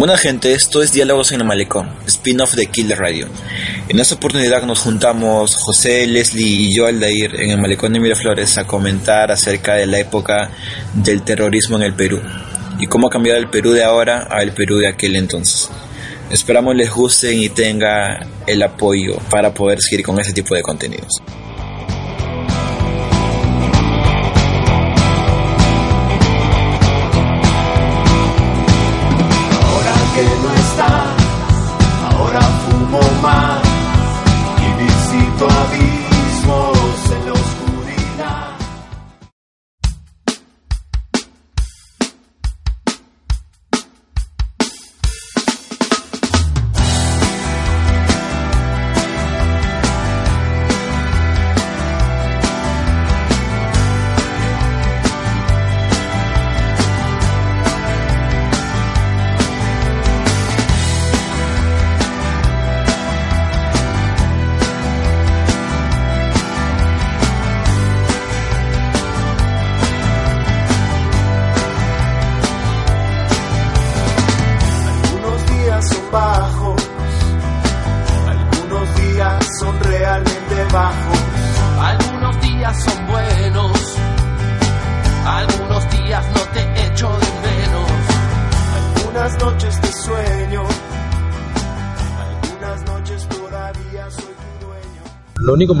[0.00, 3.28] Buena gente, esto es Diálogos en el Malecón, spin-off de Killer Radio.
[3.86, 8.56] En esta oportunidad nos juntamos José, Leslie y yo, Aldair, en el Malecón de Miraflores
[8.56, 10.52] a comentar acerca de la época
[10.94, 12.18] del terrorismo en el Perú
[12.78, 15.68] y cómo ha cambiado el Perú de ahora al Perú de aquel entonces.
[16.30, 21.20] Esperamos les gusten y tenga el apoyo para poder seguir con ese tipo de contenidos.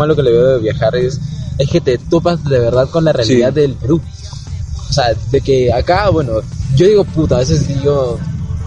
[0.00, 1.20] Malo que le veo de viajar es,
[1.58, 4.00] es que te topas de verdad con la realidad del Perú.
[4.88, 6.40] O sea, de que acá, bueno,
[6.74, 8.18] yo digo puta, a veces digo,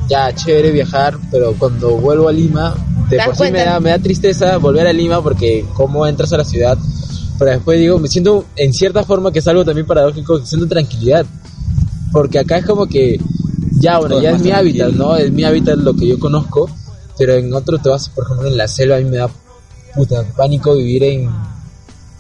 [0.07, 2.75] ya chévere viajar, pero cuando vuelvo a Lima,
[3.09, 6.37] de por sí me da, me da tristeza volver a Lima porque cómo entras a
[6.37, 6.77] la ciudad.
[7.39, 11.25] Pero después digo, me siento en cierta forma que es algo también paradójico, siento tranquilidad.
[12.11, 13.19] Porque acá es como que,
[13.79, 15.16] ya, bueno, ya es, mi hábitat, ¿no?
[15.16, 16.69] Es mi hábitat lo que yo conozco,
[17.17, 19.29] pero en otro te vas, por ejemplo, en la selva, a mí me da
[19.95, 21.29] puta, pánico vivir en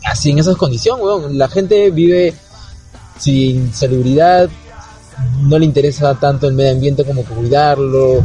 [0.05, 1.37] así en esas condiciones, weón.
[1.37, 2.33] La gente vive
[3.17, 4.49] sin salubridad,
[5.41, 8.23] no le interesa tanto el medio ambiente como cuidarlo.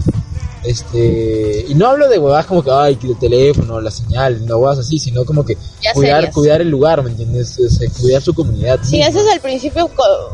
[0.64, 4.80] Este, y no hablo de huevadas como que, ay, el teléfono, la señal, no huevadas
[4.80, 5.56] así, sino como que
[5.94, 7.58] cuidar, cuidar el lugar, ¿me entiendes?
[8.00, 8.80] cuidar su comunidad.
[8.82, 9.90] Sí, ese es al principio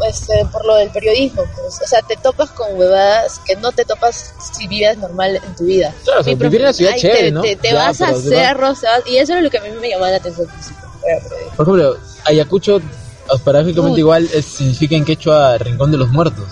[0.08, 1.80] este, por lo del periodismo, pues.
[1.82, 5.64] O sea, te topas con huevadas que no te topas si vives normal en tu
[5.64, 5.94] vida.
[6.04, 7.42] Claro, o vivir en la ciudad chévere, ¿no?
[7.42, 10.48] Te, vas a cerros, y eso es lo que a mí me llamaba la atención
[10.48, 10.84] al principio.
[11.56, 12.80] Por ejemplo, Ayacucho,
[13.44, 16.46] paradójicamente igual, significa en quechua Rincón de los Muertos.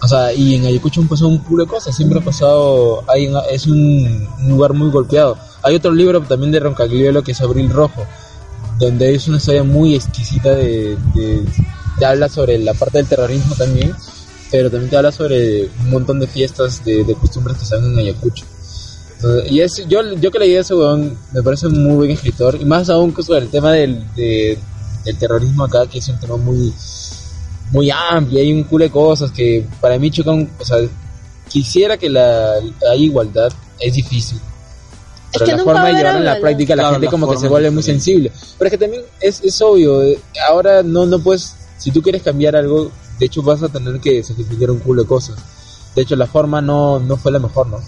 [0.00, 3.30] O sea, y en Ayacucho han pasado un culo de cosas, siempre ha pasado, hay
[3.50, 5.36] es un, lugar muy golpeado.
[5.62, 8.06] Hay otro libro también de Roncagliolo que es Abril Rojo,
[8.78, 11.44] donde es una historia muy exquisita de, de,
[12.06, 13.92] habla sobre la parte del terrorismo también,
[14.52, 17.98] pero también te habla sobre un montón de fiestas, de, costumbres que se dan en
[17.98, 18.44] Ayacucho.
[19.50, 22.64] y es, yo, yo que leí ese weón, me parece un muy buen escritor, y
[22.64, 26.72] más aún sobre el tema del, del terrorismo acá, que es un tema muy
[27.70, 30.78] muy amplia, hay un culo de cosas que para mí chocan, o sea,
[31.48, 32.54] quisiera que la
[32.90, 34.40] haya igualdad, es difícil.
[35.32, 37.82] Pero la forma de llevarlo en la práctica, la gente como que se vuelve muy
[37.82, 38.32] sensible.
[38.56, 40.00] Pero es que también es, es obvio,
[40.48, 44.22] ahora no, no puedes, si tú quieres cambiar algo, de hecho vas a tener que
[44.22, 45.36] sacrificar un culo de cosas.
[45.94, 47.80] De hecho, la forma no, no fue la mejor, ¿no?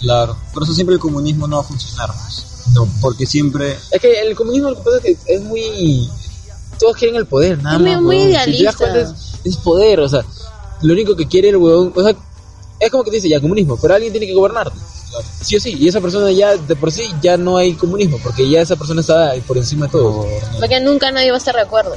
[0.00, 2.64] Claro, por eso siempre el comunismo no va a funcionar más.
[2.74, 3.76] No, porque siempre...
[3.90, 6.08] Es que el comunismo lo que pasa es que es muy
[6.80, 8.00] todos quieren el poder, nada más.
[8.00, 8.86] Muy idealista.
[9.44, 10.24] es, poder, o sea,
[10.82, 12.14] lo único que quiere el huevón, o sea,
[12.80, 14.78] es como que dice ya comunismo, pero alguien tiene que gobernarte.
[15.42, 18.48] Sí o sí, y esa persona ya de por sí ya no hay comunismo, porque
[18.48, 20.26] ya esa persona está por encima de todo.
[20.58, 21.96] Porque nunca nadie va a estar de acuerdo.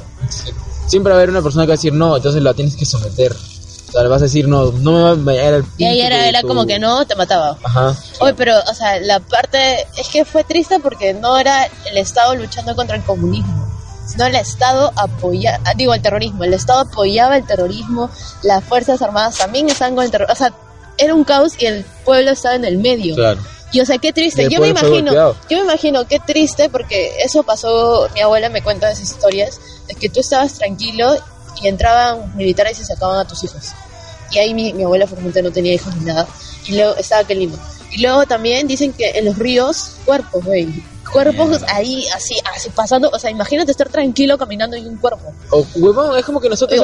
[0.88, 2.86] Siempre va a haber una persona que va a decir no, entonces la tienes que
[2.86, 3.32] someter.
[3.32, 6.02] O sea, le vas a decir no, no me va a llegar al Y ahí
[6.02, 7.58] era, era como que no, te mataba.
[7.64, 7.96] Ajá.
[8.20, 12.36] Oye, pero, o sea, la parte es que fue triste porque no era el Estado
[12.36, 13.73] luchando contra el comunismo
[14.06, 18.10] sino el Estado apoya, digo el terrorismo, el Estado apoyaba el terrorismo,
[18.44, 20.54] las Fuerzas Armadas también estaban con el terrorismo, o sea,
[20.98, 23.16] era un caos y el pueblo estaba en el medio.
[23.16, 23.42] Claro.
[23.72, 24.48] Y o sea, qué triste.
[24.50, 25.12] Yo me imagino,
[25.50, 29.96] yo me imagino qué triste porque eso pasó, mi abuela me cuenta esas historias, de
[29.96, 31.16] que tú estabas tranquilo
[31.62, 33.72] y entraban militares y se sacaban a tus hijos.
[34.32, 36.28] Y ahí mi, mi abuela formalmente no tenía hijos ni nada.
[36.68, 37.58] Y luego estaba aquel lindo.
[37.92, 43.10] Y luego también dicen que en los ríos, cuerpos, güey cuerpos ahí, así, así pasando.
[43.14, 45.34] O sea, imagínate estar tranquilo caminando en un cuerpo.
[45.52, 46.80] O, huevón, es como que nosotros.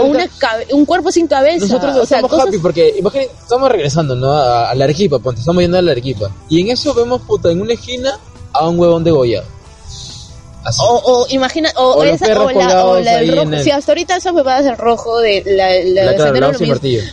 [0.71, 1.65] un cuerpo sin cabeza.
[1.65, 4.31] Nosotros o estamos happy porque, imagínate, estamos regresando, ¿no?
[4.31, 6.29] A, la Arequipa, ponte, estamos yendo a la Arequipa.
[6.49, 8.19] Y en eso vemos, puta, en una esquina
[8.53, 9.11] a un huevón de
[10.81, 13.63] O, o, imagina, o, esa, o la, o la del rojo.
[13.63, 16.51] Si hasta ahorita va a hacer rojo de la, la, la,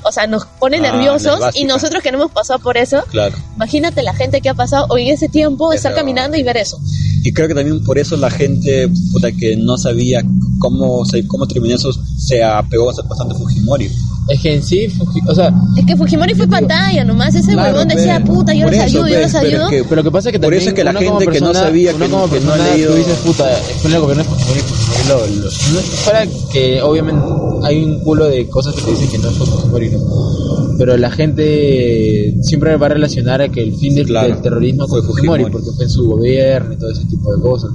[0.02, 3.04] O sea, nos pone ah, nerviosos y nosotros que no hemos pasado por eso.
[3.10, 3.36] Claro.
[3.54, 6.78] Imagínate la gente que ha pasado hoy en ese tiempo, estar caminando y ver eso.
[7.22, 10.22] Y creo que también por eso la gente puta, que no sabía
[10.58, 13.90] cómo, cómo terminar eso se apegó bastante a Fujimori.
[14.28, 14.88] Es que en sí,
[15.28, 15.52] o sea...
[15.76, 19.34] Es que Fujimori fue pantalla nomás, ese huevón decía, puta, yo les ayudo, yo les
[19.34, 19.66] ayudo.
[19.70, 21.54] Pero, pero lo que pasa es que Por eso es que la gente que no
[21.54, 22.90] sabía, que, como que no ha leído...
[22.90, 23.44] Tú dices, puta,
[23.80, 27.24] fue el gobierno de Fujimori, Fujimori lo, lo, fuera que obviamente
[27.62, 30.76] hay un culo de cosas que te dicen que no fue Fujimori, ¿no?
[30.78, 35.02] Pero la gente siempre va a relacionar a que el fin del, del terrorismo fue
[35.02, 37.70] Fujimori, porque fue en su gobierno y todo ese tipo de cosas.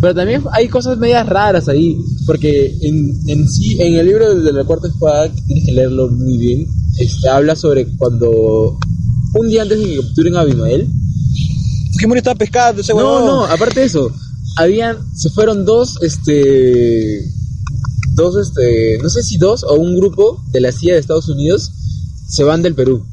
[0.00, 4.52] Pero también hay cosas medias raras ahí, porque en, en sí, en el libro de
[4.52, 6.66] la cuarta espada, que tienes que leerlo muy bien,
[6.98, 8.78] este, habla sobre cuando
[9.34, 10.88] un día antes de que capturen a Abimael,
[11.92, 14.10] Fujimori estaba pescando ese No, no, aparte de eso,
[14.56, 17.30] habían, se fueron dos, este,
[18.14, 21.70] dos, este, no sé si dos o un grupo de la CIA de Estados Unidos
[22.26, 23.04] se van del Perú.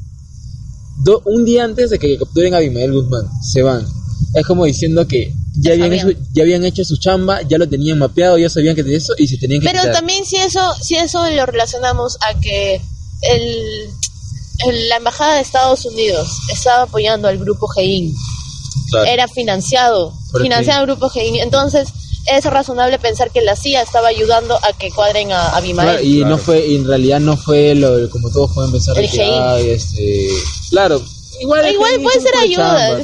[1.26, 3.84] un día antes de que capturen a Abimael Guzmán, se van.
[4.34, 7.98] Es como diciendo que ya habían, hecho, ya habían hecho su chamba, ya lo tenían
[7.98, 10.96] mapeado, ya sabían que tenía eso y se tenían que Pero también si eso, si
[10.96, 12.80] eso lo relacionamos a que
[13.22, 13.90] el,
[14.88, 18.14] la embajada de Estados Unidos estaba apoyando al grupo GEIN,
[19.06, 21.88] era financiado, financiado el grupo GEIN, entonces
[22.26, 26.38] es razonable pensar que la CIA estaba ayudando a que cuadren a, a y no
[26.38, 30.28] fue, en realidad no fue lo como todos pueden pensar el que, este,
[30.70, 31.02] claro,
[31.40, 33.00] Igual, puede ser ayuda,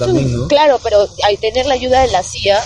[0.49, 2.61] claro, pero al tener la ayuda de la CIA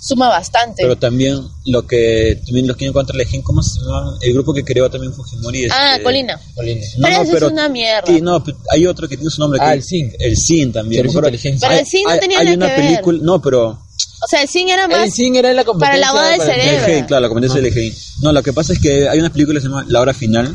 [0.00, 0.82] suma bastante.
[0.82, 4.16] Pero también lo que también los que encuentran la ¿cómo se llama?
[4.20, 5.68] El grupo que creó también Fujimori.
[5.70, 6.40] ah, Colina.
[6.54, 6.86] Colina.
[6.96, 8.06] No, pero eso es una mierda.
[8.06, 9.60] Sí, no, hay otro que tiene su nombre.
[9.62, 10.12] Ah, el SIN.
[10.18, 11.06] El SIN también.
[11.06, 11.58] Pero, el SIN
[12.04, 13.78] no tenía hay, una película, no, pero...
[14.22, 15.04] O sea, el SIN era más...
[15.04, 16.10] El SIN era la competencia...
[16.12, 17.06] Para lavado de cerebro.
[17.06, 17.94] claro, la competencia del EGI.
[18.22, 20.54] No, lo que pasa es que hay una película que se llama La Hora Final,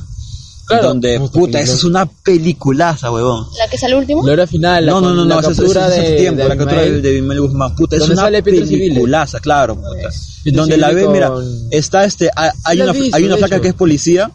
[0.68, 3.46] donde, puta, esa es una peliculaza, huevón.
[3.58, 4.26] ¿La que sale último?
[4.26, 7.02] La hora final, la, no, no, no, la no, captura de, tiempo, la captura de,
[7.02, 10.10] de Guzmán, puta, es una peliculaza, claro, puta.
[10.46, 11.32] donde la ve, mira,
[11.70, 12.30] está este,
[12.64, 14.32] hay una, hay una flaca que es policía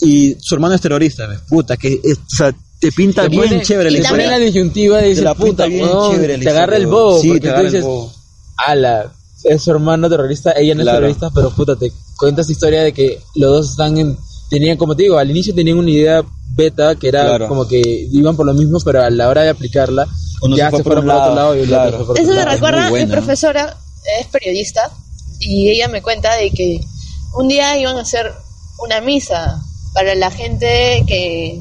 [0.00, 4.24] y su hermano es terrorista, puta, que, o sea, te pinta bien chévere la historia.
[4.24, 7.48] Te pone la disyuntiva de la puta, bien chévere te agarra el bobo, sí, te
[7.48, 8.12] agarra el bobo.
[8.58, 9.10] ala,
[9.44, 13.20] es su hermano terrorista, ella no es terrorista, pero puta, te cuentas historia de que
[13.36, 14.18] los dos están en
[14.54, 16.24] tenían, como te digo, al inicio tenían una idea
[16.54, 17.80] beta que era como que
[18.12, 20.06] iban por lo mismo, pero a la hora de aplicarla
[20.56, 21.56] ya se, fueron por, otro lado.
[21.56, 23.76] Y Eso me recuerda, mi profesora
[24.20, 24.90] es periodista
[25.40, 26.80] y ella me cuenta de que
[27.34, 28.32] un día iban a hacer
[28.78, 29.60] una misa
[29.92, 31.60] para la gente que...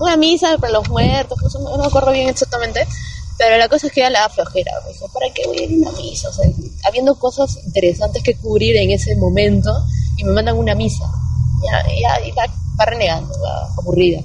[0.00, 2.86] Una misa para los muertos, no me acuerdo bien exactamente,
[3.36, 4.70] pero la cosa es que ella la flojera.
[4.86, 6.28] Me dijo, ¿para qué voy a ir a una misa?
[6.28, 6.48] O sea,
[6.86, 9.76] habiendo cosas interesantes que cubrir en ese momento
[10.16, 11.04] y me mandan una misa
[11.62, 12.46] ya, ya,
[12.78, 14.20] va, renegando, va aburrida.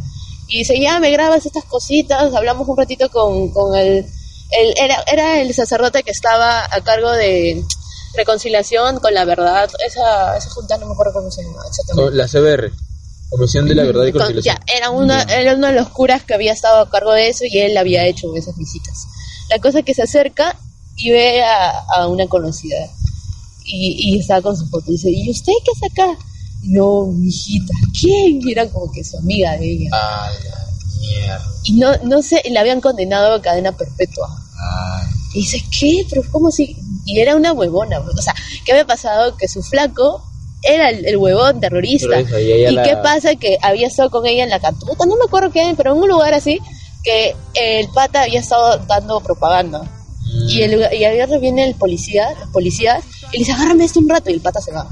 [0.48, 4.06] Y dice, ya me grabas estas cositas, hablamos un ratito con, con el,
[4.52, 7.64] el era, era el sacerdote que estaba a cargo de
[8.16, 12.16] reconciliación con la verdad, esa, esa junta no me acuerdo cómo se llama exactamente.
[12.16, 12.72] La CBR.
[13.30, 14.56] Comisión de la Verdad y Conciliación.
[14.56, 17.46] Ya, era, una, era uno de los curas que había estado a cargo de eso
[17.46, 19.08] y él había hecho esas visitas.
[19.50, 20.56] La cosa es que se acerca
[20.98, 22.78] y ve a, a una conocida
[23.66, 26.18] y, y está con su foto y dice, ¿y usted qué hace acá?
[26.64, 28.40] No, mijita, ¿quién?
[28.42, 29.90] Y era como que su amiga de ella.
[29.94, 30.36] Ay,
[31.00, 31.42] mierda.
[31.64, 34.30] Y no, no sé, la habían condenado a cadena perpetua.
[34.58, 35.08] Ay.
[35.34, 36.06] Y dice, ¿qué?
[36.10, 36.78] Pero ¿cómo si?
[37.06, 38.00] Y era una huevona.
[38.00, 39.36] O sea, ¿qué había pasado?
[39.36, 40.24] Que su flaco
[40.64, 42.22] era el, huevón terrorista.
[42.22, 43.36] ¿Y, qué pasa?
[43.36, 46.08] Que había estado con ella en la captura, no me acuerdo qué, pero en un
[46.08, 46.60] lugar así,
[47.04, 49.84] que el pata había estado dando propaganda.
[50.22, 50.50] Mm.
[50.50, 54.10] Y, el, y ahí viene el policía, los policías, y le dice, agárrame esto un
[54.10, 54.90] rato, y el pata se va.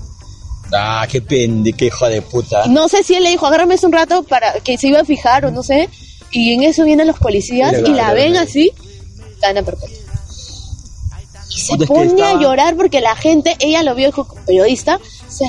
[0.73, 2.65] Ah, qué pende, qué hijo de puta.
[2.67, 5.45] No sé si él le dijo, agárrame un rato para que se iba a fijar
[5.45, 5.89] o no sé.
[6.31, 8.71] Y en eso vienen los policías y, la ven así,
[9.41, 9.89] gana perpetua.
[11.53, 15.43] Y se pone a llorar porque la gente, ella lo vio como periodista, se,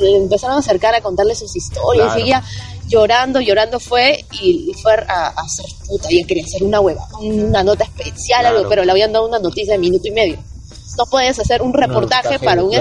[0.00, 2.42] le empezaron a acercar a contarle sus historias y ella
[2.88, 7.84] llorando, llorando fue y fue a, hacer puta, ella quería hacer una hueva, una nota
[7.84, 10.38] especial, algo, pero le habían dado una noticia de minuto y medio
[10.96, 12.72] no puedes hacer un reportaje para un...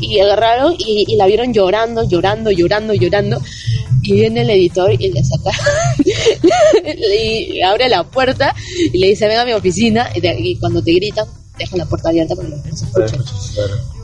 [0.00, 3.40] Y agarraron y, la vieron llorando, llorando, llorando, llorando.
[4.02, 5.50] Y viene el editor y le saca,
[7.18, 8.54] y abre la puerta
[8.92, 10.10] y le dice, ven a mi oficina.
[10.14, 11.26] Y, cuando te gritan,
[11.58, 13.22] deja la puerta abierta para que no se escuchen.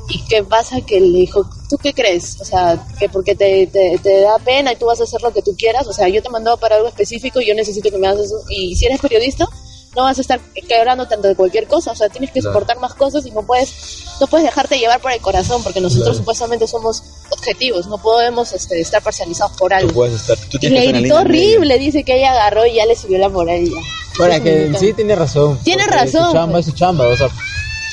[0.09, 0.81] ¿Y qué pasa?
[0.81, 2.41] Que le dijo, ¿tú qué crees?
[2.41, 5.43] O sea, que porque te, te, da pena y tú vas a hacer lo que
[5.43, 5.87] tú quieras.
[5.87, 8.43] O sea, yo te mandaba para algo específico y yo necesito que me hagas eso.
[8.49, 9.47] Y si eres periodista,
[9.97, 12.95] no vas a estar quebrando tanto de cualquier cosa, o sea, tienes que soportar más
[12.95, 17.03] cosas y no puedes no puedes dejarte llevar por el corazón porque nosotros supuestamente somos
[17.31, 19.89] objetivos, no podemos este, estar parcializados por algo.
[19.89, 22.95] Tú puedes estar, tú y le gritó horrible, dice que ella agarró y ya le
[22.95, 23.81] subió la moral y ya.
[24.21, 25.59] Ahora que sí tiene razón.
[25.65, 26.27] Tiene razón.
[26.27, 27.29] Su chamba es su chamba, o sea,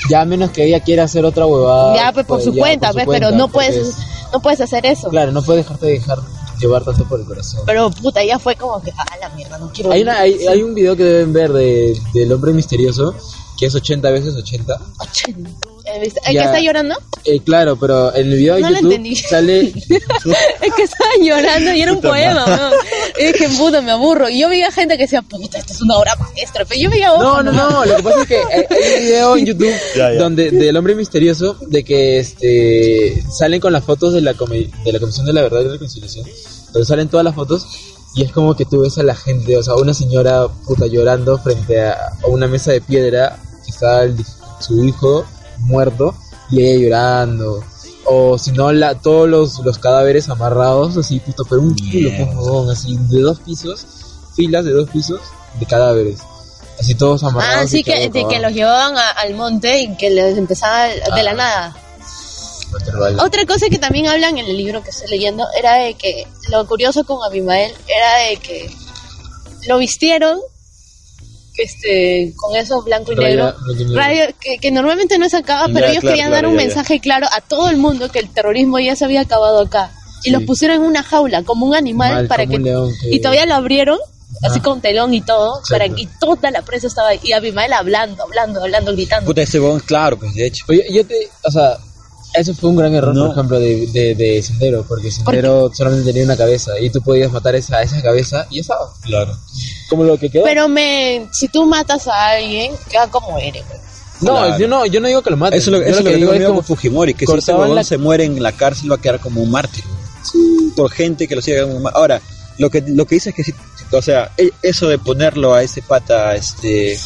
[0.10, 1.96] ya menos que ella quiera hacer otra huevada.
[1.96, 3.96] Ya, pues por, pues, su, cuenta, pues, pero no puedes
[4.34, 5.10] no puedes hacer eso.
[5.10, 6.20] Claro, no puedes dejarte dejar
[6.60, 7.62] llevar tanto por el corazón.
[7.66, 9.92] Pero puta, ya fue como que, ah, la mierda, no quiero.
[9.92, 13.16] Hay, una, hay, hay, un video que deben ver de, del hombre misterioso
[13.58, 14.80] que es 80 veces 80.
[15.00, 15.50] 80.
[15.96, 16.96] ¿El que está llorando?
[17.24, 19.62] Eh, claro, pero en el video de YouTube sale...
[19.62, 22.72] es que estaba llorando y era un poema, ¿no?
[23.18, 24.30] Es que puta, me aburro.
[24.30, 26.66] Y yo veía gente que decía, puta, esto es una obra maestra.
[26.66, 29.46] Pero yo veía No, no, no, lo que pasa es que hay un video en
[29.46, 29.74] YouTube
[30.18, 35.00] donde del hombre misterioso de que este salen con las fotos de la, de la
[35.00, 36.26] Comisión de la Verdad y Reconciliación.
[36.74, 37.66] Donde salen todas las fotos
[38.14, 41.38] y es como que tú ves a la gente, o sea, una señora puta llorando
[41.38, 41.98] frente a
[42.28, 43.38] una mesa de piedra
[43.78, 44.08] está
[44.60, 45.26] su hijo
[45.60, 46.16] muerto
[46.50, 47.64] y ella llorando.
[48.06, 52.98] O si no, la, todos los, los cadáveres amarrados, así, puto, pero un culo, así,
[53.10, 53.86] de dos pisos,
[54.36, 55.20] filas de dos pisos
[55.60, 56.22] de cadáveres.
[56.80, 57.64] Así todos amarrados.
[57.64, 61.34] Ah, sí, que, que los llevaban al monte y que les empezaba de la ah.
[61.34, 61.78] nada.
[63.20, 66.68] Otra cosa que también hablan en el libro que estoy leyendo era de que lo
[66.68, 68.70] curioso con Abimael era de que
[69.68, 70.40] lo vistieron
[71.58, 73.54] este, con eso blanco y negro,
[73.94, 77.70] radio, que, normalmente no se acaba, pero ellos querían dar un mensaje claro a todo
[77.70, 79.92] el mundo que el terrorismo ya se había acabado acá.
[80.24, 82.60] Y los pusieron en una jaula, como un animal, para que,
[83.10, 84.00] Y todavía lo abrieron,
[84.44, 87.20] así con telón y todo, para y toda la prensa estaba ahí.
[87.24, 89.26] Y Abimael hablando, hablando, hablando, gritando.
[89.26, 90.66] Puta, ese claro, pues de hecho.
[90.70, 91.78] Oye, yo te, o sea,
[92.38, 96.38] eso fue un gran error, por ejemplo, de, de, Sendero, porque Sendero solamente tenía una
[96.38, 98.94] cabeza y tú podías matar esa, esa cabeza y estaba.
[99.02, 99.38] Claro.
[99.90, 100.44] Como lo que quedó.
[100.44, 103.64] Pero me, si tú matas a alguien, queda como eres,
[104.22, 105.62] No, yo no, yo no digo que lo mates.
[105.62, 108.52] Eso, es lo que digo es como Fujimori, que si ese se muere en la
[108.52, 109.84] cárcel va a quedar como un mártir.
[110.76, 112.22] Por gente que lo siga como Ahora,
[112.58, 113.54] lo que, lo que dice es que si,
[113.92, 116.98] o sea, e, eso de ponerlo a ese pata, este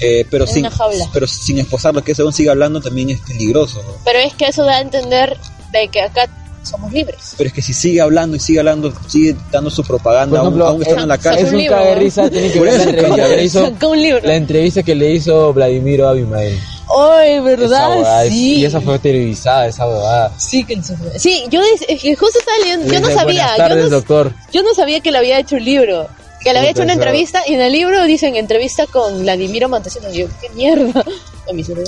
[0.00, 0.66] eh, pero, sin,
[1.12, 3.82] pero sin esposarlo, que según siga hablando también es peligroso.
[4.04, 5.36] Pero es que eso da a entender
[5.72, 6.28] de que acá
[6.62, 7.34] somos libres.
[7.36, 11.00] Pero es que si sigue hablando y sigue hablando, sigue dando su propaganda, aunque esté
[11.00, 11.46] en la cárcel.
[11.46, 13.72] Es un caga de risa, tiene que ver la entrevista, que le hizo,
[14.22, 16.58] la entrevista que le hizo Vladimiro Abimael.
[16.96, 18.26] Ay, ¿verdad?
[18.28, 18.56] sí.
[18.56, 20.32] Y esa fue televisada, esa abogada.
[20.38, 20.80] Sí, que
[21.16, 21.60] Sí, yo
[22.18, 23.56] justo estaba leyendo, yo no sabía.
[23.56, 24.32] Tardes, yo no, doctor.
[24.52, 26.08] Yo no sabía que le había hecho un libro
[26.44, 30.14] que le había hecho una entrevista y en el libro dicen entrevista con Vladimiro Montesinos.
[30.14, 31.04] Y yo, qué mierda.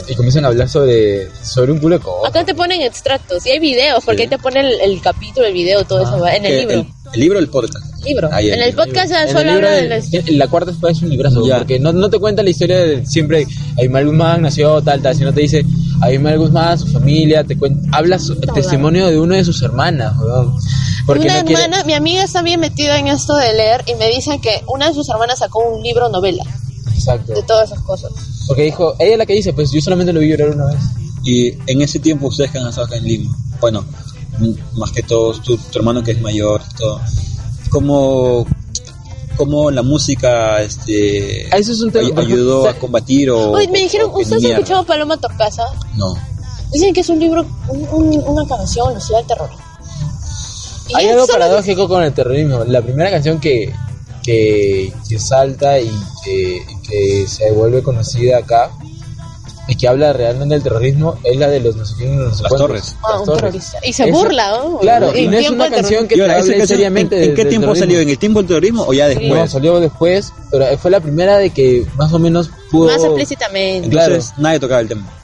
[0.08, 2.28] Y comienzan a hablar sobre, sobre un culo de cosas.
[2.28, 5.82] Acá te ponen extractos y hay videos, porque ahí te ponen el, capítulo, el video,
[5.84, 6.86] todo eso en el libro.
[7.14, 8.04] El, libro o el podcast?
[8.04, 8.28] Libro.
[8.38, 10.00] en el, podcast ya solo habla de la...
[10.28, 13.46] La cuarta es un librazo, porque no, no te cuenta la historia de siempre,
[13.78, 15.64] Aymar Guzmán nació tal, tal, sino te dice
[16.02, 20.12] Aymar Guzmán, su familia, te cuenta, hablas testimonio de una de sus hermanas,
[21.06, 24.40] Porque una hermana, mi amiga está bien metida en esto de leer y me dicen
[24.40, 26.44] que una de sus hermanas sacó un libro novela.
[26.92, 27.32] Exacto.
[27.32, 28.10] De todas esas cosas.
[28.48, 30.80] Porque dijo, ella es la que dice, pues yo solamente lo vi llorar una vez.
[31.22, 33.84] Y en ese tiempo ustedes que han estado acá en Lima, bueno,
[34.74, 37.00] más que todos, tu, hermano que es mayor, todo,
[37.70, 38.46] ¿cómo,
[39.36, 43.52] cómo la música este, ah, Eso es un tema, ayudó a combatir o...
[43.52, 45.64] Oye, me dijeron, ¿ustedes han escuchado Paloma Torcasa?
[45.96, 46.16] No.
[46.72, 49.65] Dicen que es un libro, una canción, la ciudad del terror.
[50.94, 52.64] Hay algo paradójico con el terrorismo.
[52.64, 53.72] La primera canción que,
[54.22, 55.90] que, que salta y
[56.24, 58.70] que, que se vuelve conocida acá
[59.68, 62.94] y que habla realmente del terrorismo es la de los no sé quién, Las Torres.
[63.02, 63.78] Ah, un terrorista.
[63.82, 64.78] Y se burla, ¿no?
[64.78, 68.00] Claro, y no es una canción que te hable seriamente ¿En, qué tiempo salió?
[68.00, 69.28] ¿En el tiempo del terrorismo o ya después?
[69.28, 72.92] No, salió después, pero fue la primera de que más o menos pudo...
[72.92, 73.88] Más explícitamente.
[73.88, 75.15] Entonces nadie tocaba el tema.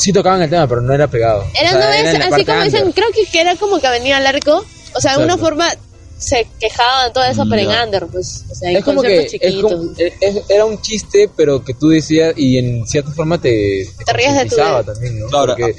[0.00, 1.44] Sí tocaban el tema, pero no era pegado.
[1.60, 4.64] Era, no es, así como dicen, creo que era como que venía al arco,
[4.94, 5.68] o sea, de una forma
[6.20, 9.26] se quejaban todo eso, pero en under, pues, o sea, en es como que
[10.48, 14.46] era un chiste, pero que tú decías y en cierta forma te te, rías de
[14.46, 15.28] tu también, ¿no?
[15.30, 15.74] Porque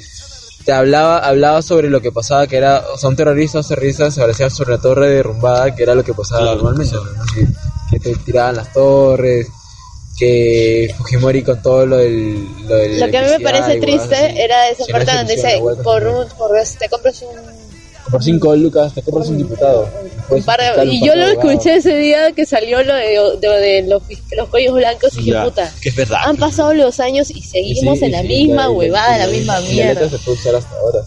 [0.64, 4.20] te hablaba hablaba sobre lo que pasaba, que era, o sea, un terrorista terrorista se
[4.20, 6.96] parecía sobre la torre derrumbada, que era lo que pasaba normalmente,
[7.90, 9.46] que, te tiraban las torres,
[10.22, 12.46] que Fujimori con todo lo del...
[13.00, 16.52] Lo, que a mí me parece triste era esa parte donde dice, por, un, por,
[16.78, 17.62] te compras un
[18.08, 19.88] por 5 lucas te compras un diputado.
[20.84, 24.02] y yo lo escuché ese día que salió lo de, los,
[24.36, 26.18] los, cuellos blancos y dije, puta, que es verdad.
[26.24, 30.08] han pasado los años y seguimos en la misma huevada, la misma mierda.
[30.08, 31.00] se puede usar hasta ahora.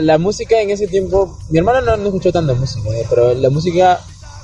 [0.00, 3.04] La, música en ese tiempo, mi hermana no, no escuchó tanta música, ¿eh?
[3.10, 4.00] pero la música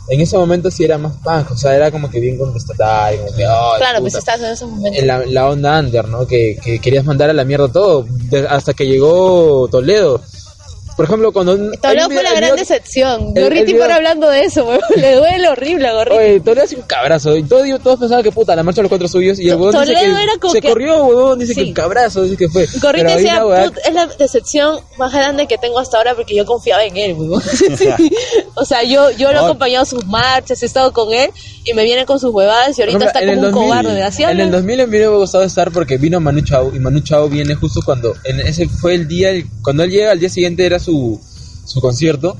[0.09, 3.33] en ese momento sí era más punk, o sea, era como que bien contestatario, como
[3.33, 3.45] que,
[3.79, 4.99] Claro, pues estás en ese momento.
[4.99, 6.27] En la, la onda under, ¿no?
[6.27, 8.07] Que, que, querías mandar a la mierda todo,
[8.49, 10.21] hasta que llegó Toledo
[10.97, 11.57] por ejemplo, cuando...
[11.73, 13.35] Toledo fue la gran decepción.
[13.35, 14.81] Gorriti por hablando de eso, weón.
[14.97, 16.17] Le duele horrible a Gorriti.
[16.17, 17.37] Oye, Toledo es un cabrazo.
[17.37, 19.39] Y todos, todos pensaban que puta, la marcha de los cuatro suyos.
[19.39, 21.39] Y el weón dice que era como se corrió, weón.
[21.39, 22.67] Dice que el cabrazo, dice que fue.
[22.81, 23.43] Gorriti decía,
[23.85, 27.43] es la decepción más grande que tengo hasta ahora porque yo confiaba en él, weón.
[28.55, 31.31] O sea, yo, yo lo he acompañado a sus marchas, he estado con él
[31.65, 34.03] y me viene con sus huevadas y ahorita está como un cobarde.
[34.03, 37.01] ¿Hacía en el 2000 a mí me gustado estar porque vino Manu Chao y Manu
[37.01, 39.31] Chao viene justo cuando, en ese fue el día,
[39.63, 42.37] cuando él llega, al día siguiente era su su concierto.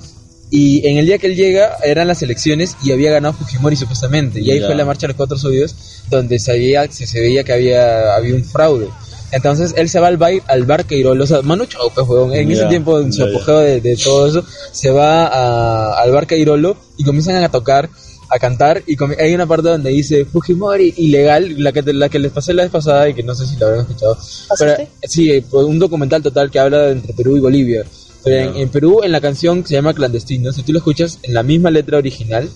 [0.51, 4.41] Y en el día que él llega eran las elecciones y había ganado Fujimori supuestamente.
[4.41, 5.75] Y ahí fue la marcha de los cuatro subidos
[6.09, 8.89] donde se veía, se, veía que había, había un fraude.
[9.33, 12.07] Entonces él se va al bar, al bar o sea, Manu Chao, pues,
[12.39, 16.77] en ese tiempo, en su apogeo de, todo eso, se va a, al bar Queirolo
[16.97, 17.91] y comienzan a tocar,
[18.31, 22.31] a cantar, y hay una parte donde dice Fujimori ilegal, la que, la que les
[22.31, 24.17] pasé la vez pasada y que no sé si la habrán escuchado.
[24.61, 27.85] Pero, sí, un documental total que habla entre Perú y Bolivia
[28.27, 31.43] en, Perú, en la canción que se llama Clandestino, si tú lo escuchas en la
[31.43, 32.49] misma letra original,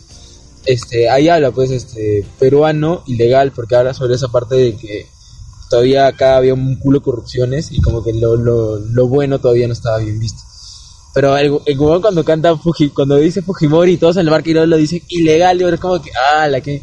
[0.66, 5.06] este, ahí habla, pues, este, peruano ilegal, porque habla sobre esa parte de que
[5.70, 9.68] todavía acá había un culo de corrupciones y como que lo, lo, lo bueno todavía
[9.68, 10.42] no estaba bien visto.
[11.14, 14.76] Pero el, el cuando canta Fuji, cuando dice Fujimori y todos en el bar lo
[14.76, 16.83] dicen ilegal, y ahora es como que, ah, la que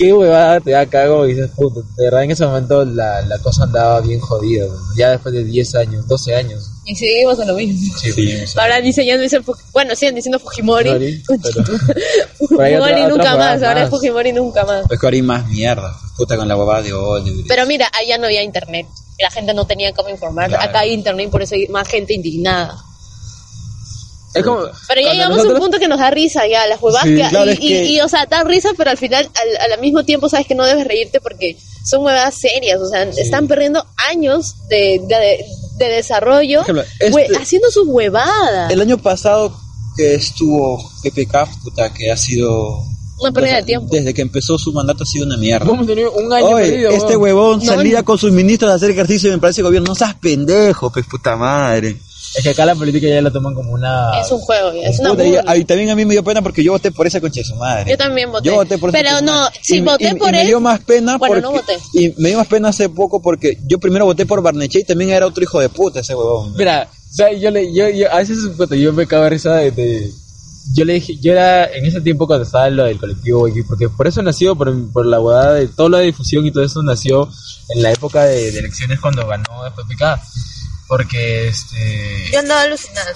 [0.00, 3.38] qué huevada te da cago y dices, puta, de verdad en ese momento la, la
[3.40, 4.64] cosa andaba bien jodida,
[4.96, 6.70] ya después de 10 años, 12 años.
[6.86, 7.94] Y seguimos en lo mismo.
[7.98, 11.22] Sí, ahora diseñando dicen, bueno, siguen diciendo Fujimori.
[12.38, 14.90] Fujimori nunca más, ahora es Fujimori nunca más.
[14.90, 17.44] Es que ahora hay más mierda, puta con la huevada de hoy.
[17.46, 18.86] Pero mira, allá no había internet,
[19.18, 22.14] la gente no tenía cómo informar, acá hay internet y por eso hay más gente
[22.14, 22.82] indignada.
[24.32, 27.04] Pero ya llegamos a un punto que nos da risa ya, las huevas
[27.60, 30.64] y, o sea, da risa, pero al final, al, al, mismo tiempo sabes que no
[30.64, 35.00] debes reírte porque son huevas serias, o sea, están perdiendo años de,
[35.78, 36.62] de, desarrollo
[36.98, 38.70] este haciendo sus huevadas.
[38.70, 39.58] El año pasado
[39.96, 42.84] que estuvo PPK, puta, que ha sido
[43.18, 43.88] una pérdida de tiempo.
[43.90, 45.70] Desde que empezó su mandato ha sido una mierda.
[45.70, 49.32] Hemos tenido un año perdido, Este huevón salía con sus ministros a hacer ejercicio y
[49.32, 49.88] me parece gobierno.
[49.88, 51.98] No seas pendejo, pues puta madre.
[52.36, 54.20] Es que acá la política ya la toman como una...
[54.20, 56.92] Es un juego, es una y, también a mí me dio pena porque yo voté
[56.92, 57.90] por esa concha de su madre.
[57.90, 58.46] Yo también voté.
[58.46, 60.42] Yo voté por Pero no, si voté por él...
[60.42, 61.78] me dio más pena bueno, porque, no voté.
[61.94, 65.10] Y me dio más pena hace poco porque yo primero voté por Barneche y también
[65.10, 66.54] era otro hijo de puta ese huevón.
[66.56, 68.38] Mira, o sea, yo, le, yo, yo a veces
[68.78, 70.12] yo me cago risa de, de,
[70.72, 73.88] Yo le dije, yo era en ese tiempo cuando estaba en lo del colectivo, porque
[73.88, 77.28] por eso nació, por, por la huevada de toda la difusión y todo eso nació
[77.70, 80.20] en la época de, de elecciones cuando ganó FPK
[80.90, 81.76] porque este
[82.32, 83.12] yo andaba alucinada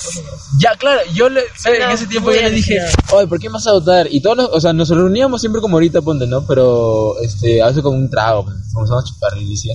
[0.58, 2.78] ya claro yo le, en ese tiempo yo le dije
[3.12, 6.00] oye por qué vas a votar y todos o sea nos reuníamos siempre como ahorita
[6.00, 9.74] ponte no pero este hace como un trago pues, comenzamos a chupar y decía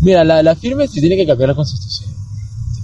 [0.00, 2.08] mira la, la firme se tiene que cambiar la constitución.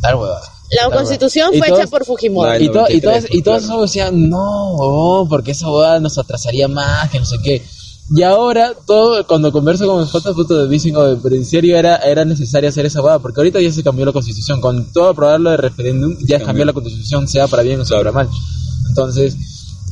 [0.00, 0.52] Tal huevada.
[0.70, 2.64] La constitución fue hecha por Fujimori.
[2.64, 7.18] y, y, todos, y todos esos decían, no, porque esa boda nos atrasaría más, que
[7.18, 7.64] no sé qué.
[8.10, 11.96] Y ahora, todo, cuando converso con mis fotos, fotos dicen, oh, pero en serio era,
[11.96, 14.60] era necesario hacer esa boda, porque ahorita ya se cambió la constitución.
[14.60, 18.12] Con todo aprobarlo de referéndum, ya cambió la constitución, sea para bien o sea para
[18.12, 18.28] mal.
[18.88, 19.36] Entonces,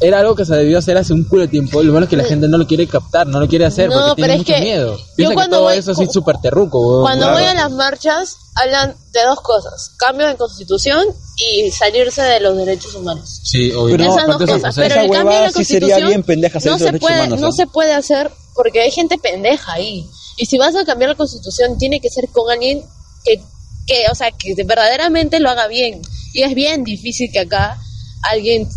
[0.00, 1.82] era algo que se debió hacer hace un culo de tiempo.
[1.82, 4.22] Lo malo es que la gente no lo quiere captar, no lo quiere hacer porque
[4.22, 4.98] tiene mucho miedo.
[5.16, 7.02] Piensa que todo eso es súper terruco.
[7.02, 11.06] Cuando voy a las marchas, hablan de dos cosas: cambio de constitución
[11.36, 13.40] y salirse de los derechos humanos.
[13.44, 13.96] Sí, obvio.
[13.96, 14.74] Pero Esas dos cosas.
[14.74, 16.24] Pero el cambio de la constitución
[16.64, 20.06] no, se puede, no se puede hacer porque hay gente pendeja ahí.
[20.36, 22.84] Y si vas a cambiar la constitución, tiene que ser con alguien
[23.24, 23.40] que,
[23.86, 26.02] que o sea, que verdaderamente lo haga bien
[26.34, 27.78] Y es bien difícil que acá
[28.22, 28.68] alguien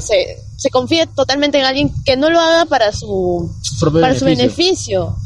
[0.00, 3.50] se, se, confíe totalmente en alguien que no lo haga para su,
[4.00, 5.16] para su beneficio.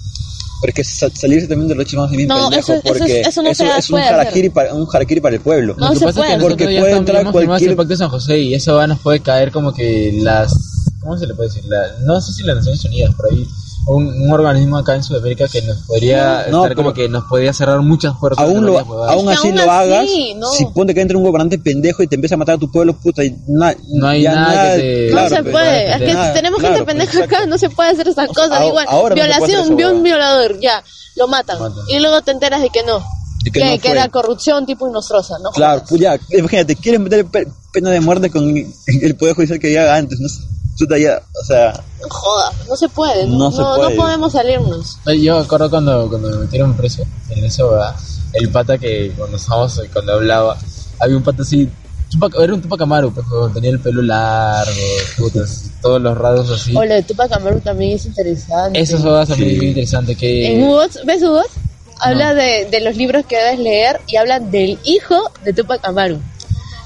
[0.61, 3.91] Porque salirse también de los chivos es bien no, pendejo, eso, porque eso, no es
[3.91, 5.75] un harakiri, para, un harakiri para el pueblo.
[5.77, 7.71] No Lo que pasa es que porque puede entrar cualquier...
[7.71, 10.55] el pacto de San José y eso nos puede caer como que las...
[11.01, 11.65] ¿Cómo se le puede decir?
[11.67, 13.45] La, no sé si las Naciones Unidas, por ahí
[13.87, 17.53] un, un, organismo acá en Sudamérica que nos podría no, estar como que nos podría
[17.53, 18.45] cerrar muchas puertas.
[18.45, 22.15] Aún, lo, aún así lo hagas, si ponte que entre un gobernante pendejo y te
[22.15, 23.67] empieza a matar a tu pueblo, puta, y no
[24.07, 27.71] hay nada, que te, No se puede, es que tenemos gente pendeja acá, no se
[27.71, 28.65] puede hacer esas cosas.
[28.67, 30.83] Igual, violación, vio un violador, ya,
[31.17, 31.59] lo matan.
[31.89, 33.05] Y luego te enteras de que no.
[33.53, 35.51] que, que, era corrupción tipo inostrosa, ¿no?
[35.51, 37.27] Claro, pues ya, imagínate, quieres meter
[37.73, 38.55] pena de muerte con
[38.87, 40.29] el Poder Judicial que ya antes, ¿no?
[40.85, 41.73] O sea...
[42.09, 44.99] Joda, no se puede, no, no, podemos salirnos.
[45.07, 47.79] Yo me acuerdo cuando, cuando me metieron preso, en eso,
[48.33, 50.57] el pata que cuando estábamos, cuando hablaba,
[50.99, 51.71] había un pata así,
[52.41, 54.73] era un Tupac Amaru, pues, tenía el pelo largo,
[55.81, 56.77] todos los rasgos así.
[56.77, 58.81] O lo de Tupac Amaru también es interesante.
[58.81, 60.15] Eso es también es muy interesante.
[60.17, 60.53] Que...
[60.53, 61.43] En ¿ves Hugo?
[62.01, 66.21] Habla de, de los libros que debes leer y habla del hijo de Tupac Amaru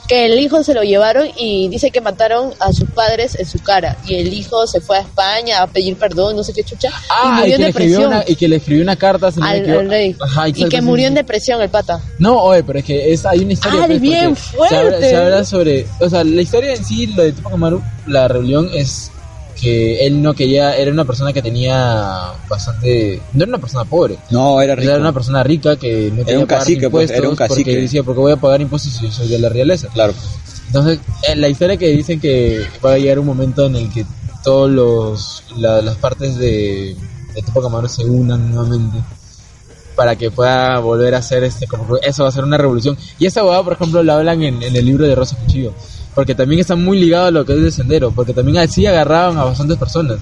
[0.09, 3.59] que el hijo se lo llevaron y dice que mataron a sus padres en su
[3.59, 6.91] cara y el hijo se fue a España a pedir perdón, no sé qué chucha,
[7.11, 8.15] ah, y murió en depresión.
[8.27, 10.17] y que le escribió una carta al, rey.
[10.55, 12.01] y que murió en depresión el pata.
[12.19, 13.81] No, oye, pero es que es, hay una historia.
[13.83, 15.11] Ah, pues, bien fuerte.
[15.11, 18.71] Se habla, sobre, o sea, la historia en sí, lo de Tupac Amaru, la rebelión
[18.73, 19.11] es
[19.61, 24.19] que él no quería, era una persona que tenía bastante, no era una persona pobre.
[24.31, 24.91] No, era rico.
[24.91, 27.63] Era una persona rica que no tenía que pagar pues, era un cacique.
[27.63, 29.89] Porque decía, porque voy a pagar impuestos si yo soy de la realeza.
[29.89, 30.13] Claro.
[30.67, 34.05] Entonces, en la historia que dicen que va a llegar un momento en el que
[34.45, 36.97] todos los las partes de,
[37.35, 38.99] de Tupac Amaru se unan nuevamente
[39.97, 43.27] para que pueda volver a hacer este como eso va a ser una revolución y
[43.27, 45.73] esa abogado por ejemplo lo hablan en, en el libro de Rosa Cuchillo
[46.17, 49.37] porque también está muy ligado a lo que es de sendero, porque también así agarraban
[49.37, 50.19] a bastantes personas,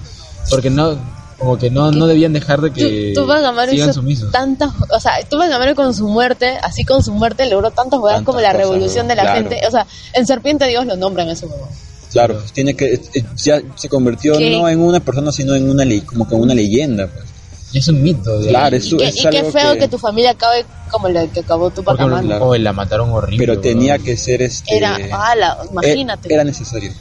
[0.49, 0.99] porque no
[1.39, 4.29] como que no, no debían dejar de que Tupac Amaru sigan sumisos.
[4.29, 8.23] Tantas, o sea, Tupac Amaru con su muerte, así con su muerte logró tantas jugadas
[8.23, 11.45] como la revolución de la gente, o sea, en Serpiente Dios lo nombran en ese
[11.45, 11.73] momento.
[12.11, 12.99] Claro, tiene que
[13.37, 17.07] ya se convirtió no en una persona sino en una ley, como que una leyenda,
[17.07, 17.34] pues.
[17.75, 18.39] Es un mito.
[18.47, 19.89] Claro, y, qué feo que...
[19.89, 22.05] tu familia acabe como la que acabó tu papá.
[22.39, 23.37] O la mataron horrible.
[23.37, 24.77] Pero tenía que ser este.
[24.77, 26.33] Era mala, imagínate.
[26.33, 26.93] Era necesario.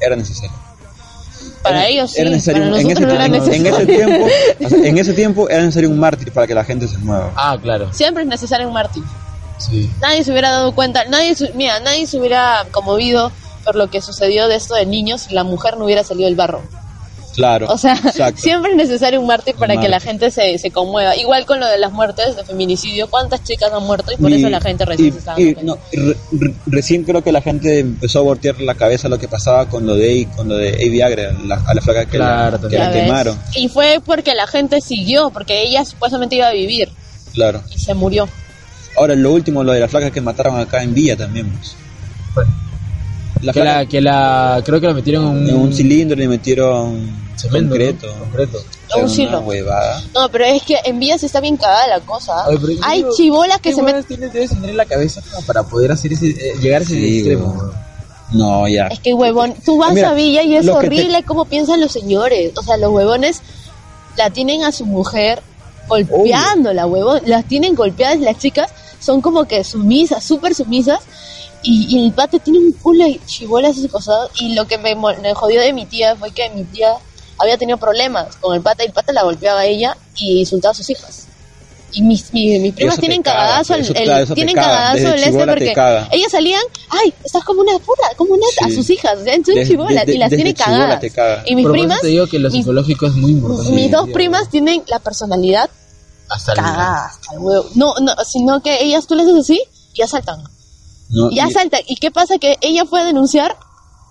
[0.00, 0.52] Era necesario.
[1.62, 3.66] Para ellos sí, era necesario, para en, ese, no era necesario.
[3.66, 4.26] en ese tiempo,
[4.84, 7.32] en ese tiempo era necesario un mártir para que la gente se mueva.
[7.34, 7.92] Ah, claro.
[7.92, 9.02] Siempre es necesario un mártir.
[9.58, 9.90] Sí.
[10.00, 13.32] Nadie se hubiera dado cuenta, nadie, mira, nadie se hubiera conmovido
[13.64, 16.36] por lo que sucedió de esto de niños si la mujer no hubiera salido del
[16.36, 16.62] barro.
[17.36, 17.66] Claro.
[17.70, 17.94] O sea,
[18.36, 21.14] siempre es necesario un mártir para que la gente se, se conmueva.
[21.16, 24.10] Igual con lo de las muertes de feminicidio, ¿cuántas chicas han muerto?
[24.10, 25.14] Y por eso la gente recién
[26.64, 29.94] Recién creo que la gente empezó a voltear la cabeza lo que pasaba con lo
[29.94, 32.58] de, con lo de Viagra, a la flaca que, la,
[32.92, 33.38] quemaron.
[33.54, 36.88] Y fue porque la gente siguió, porque ella supuestamente iba a vivir.
[37.34, 37.62] Claro.
[37.74, 38.26] Y se murió.
[38.96, 41.52] Ahora, lo último, lo de la flaca que mataron acá en Villa también.
[42.32, 42.46] Pues.
[43.42, 46.26] La que, la, que la creo que la metieron en un, en un cilindro y
[46.26, 48.14] metieron concreto.
[48.18, 48.58] concreto.
[50.14, 52.46] No, pero es que en vías está bien cagada la cosa.
[52.82, 54.04] Hay chibolas que se meten.
[54.04, 57.72] tienes debes tener en la cabeza para poder hacer ese, eh, llegar a ese extremo?
[58.32, 58.88] No, ya.
[58.88, 62.52] Es que huevón, tú vas a Villa y es horrible cómo piensan los señores.
[62.56, 63.40] O sea, los huevones
[64.16, 65.42] la tienen a su mujer
[65.88, 67.20] golpeándola, huevón.
[67.26, 71.00] Las tienen golpeadas las chicas, son como que sumisas, súper sumisas.
[71.62, 74.30] Y, el pate tiene un culo de chibolas sus cosas.
[74.40, 76.94] Y lo que me, me jodió de mi tía fue que mi tía
[77.38, 80.72] había tenido problemas con el pata y el pata la golpeaba a ella y insultaba
[80.72, 81.26] a sus hijas.
[81.92, 83.86] Y mis, mis, primas tienen cagadazo el,
[84.34, 85.74] tienen cagadazo el este porque
[86.10, 89.20] ellas salían, ay, estás como una puta, como una a sus hijas,
[89.66, 91.02] chibola, y las tiene cagadas.
[91.46, 93.72] Y mis primas, te digo que lo psicológico es muy importante.
[93.72, 95.70] Mis dos primas tienen la personalidad
[96.28, 97.66] hasta cagada, hasta el huevo.
[97.76, 99.62] No, no, sino que ellas tú les dices así
[99.94, 100.42] y asaltan.
[101.08, 101.80] y asaltan.
[101.86, 102.38] ¿Y qué pasa?
[102.38, 103.56] Que ella fue a denunciar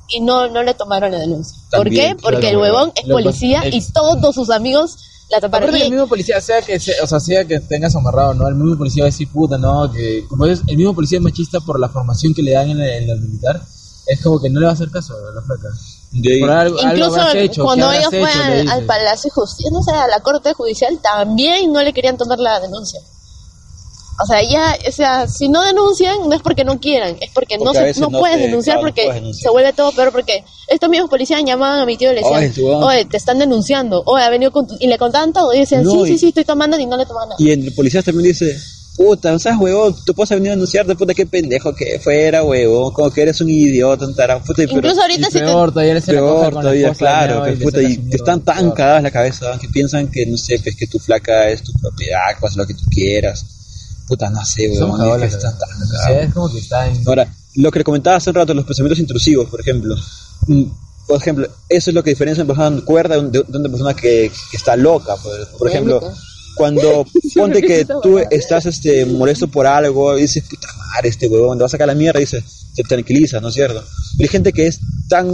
[0.07, 1.57] y no, no le tomaron la denuncia.
[1.71, 2.15] ¿Por qué?
[2.21, 4.97] Porque el huevón es policía y todos sus amigos
[5.29, 5.75] la taparon.
[5.75, 8.47] el mismo policía, sea que, o sea, sea que tengas amarrado, ¿no?
[8.47, 9.91] El mismo policía va a decir, puta, ¿no?
[9.91, 12.79] Que como es, el mismo policía es machista por la formación que le dan en
[12.79, 13.61] el, militar,
[14.07, 15.69] es como que no le va a hacer caso a la flaca.
[16.11, 21.73] Incluso cuando ellos fueron al, Palacio de Justicia, no sé, a la Corte Judicial, también
[21.73, 23.01] no le querían tomar la denuncia.
[24.21, 27.58] O sea, ya, o sea, si no denuncian, no es porque no quieran, es porque,
[27.58, 30.12] no, se, no, puedes denunciar porque se vuelve todo peor.
[30.12, 34.04] Porque estos mismos policías llamaban a mi tío y le decían, oye, te están denunciando,
[34.06, 35.54] oye, ha venido con y le contaban todo.
[35.54, 37.36] Y decían, sí, sí, sí, estoy tomando y no le toman nada.
[37.39, 38.58] Y el policía también dice,
[38.95, 42.93] puta, o sea, huevón, tú puedes venir a anunciarte, puta, qué pendejo que fuera, huevón,
[42.93, 46.06] como que eres un idiota, un tarán, puta, Incluso pero, ahorita sí peor, todavía eres
[46.06, 50.25] peor, todavía, claro, y, puta, y que están tan cagadas la cabeza, que piensan que,
[50.25, 53.45] no sé, pues que tu flaca es tu propiedad, que lo que tú quieras,
[54.07, 56.27] puta, no sé, huevón, que están tan cagadas.
[56.27, 57.07] es como que está en...
[57.07, 59.95] Ahora, lo que le comentaba hace un rato, los pensamientos intrusivos, por ejemplo,
[60.47, 60.63] mm,
[61.07, 64.57] por ejemplo, eso es lo que diferencia una persona cuerda de, una persona que, que
[64.57, 66.01] está loca, por, por ejemplo
[66.55, 71.57] cuando ponte que tú estás este, molesto por algo y dices, puta madre, este huevón,
[71.57, 73.83] te va a sacar la mierda, y dices, te tranquiliza, ¿no es cierto?
[74.17, 75.27] Y hay gente que es tan...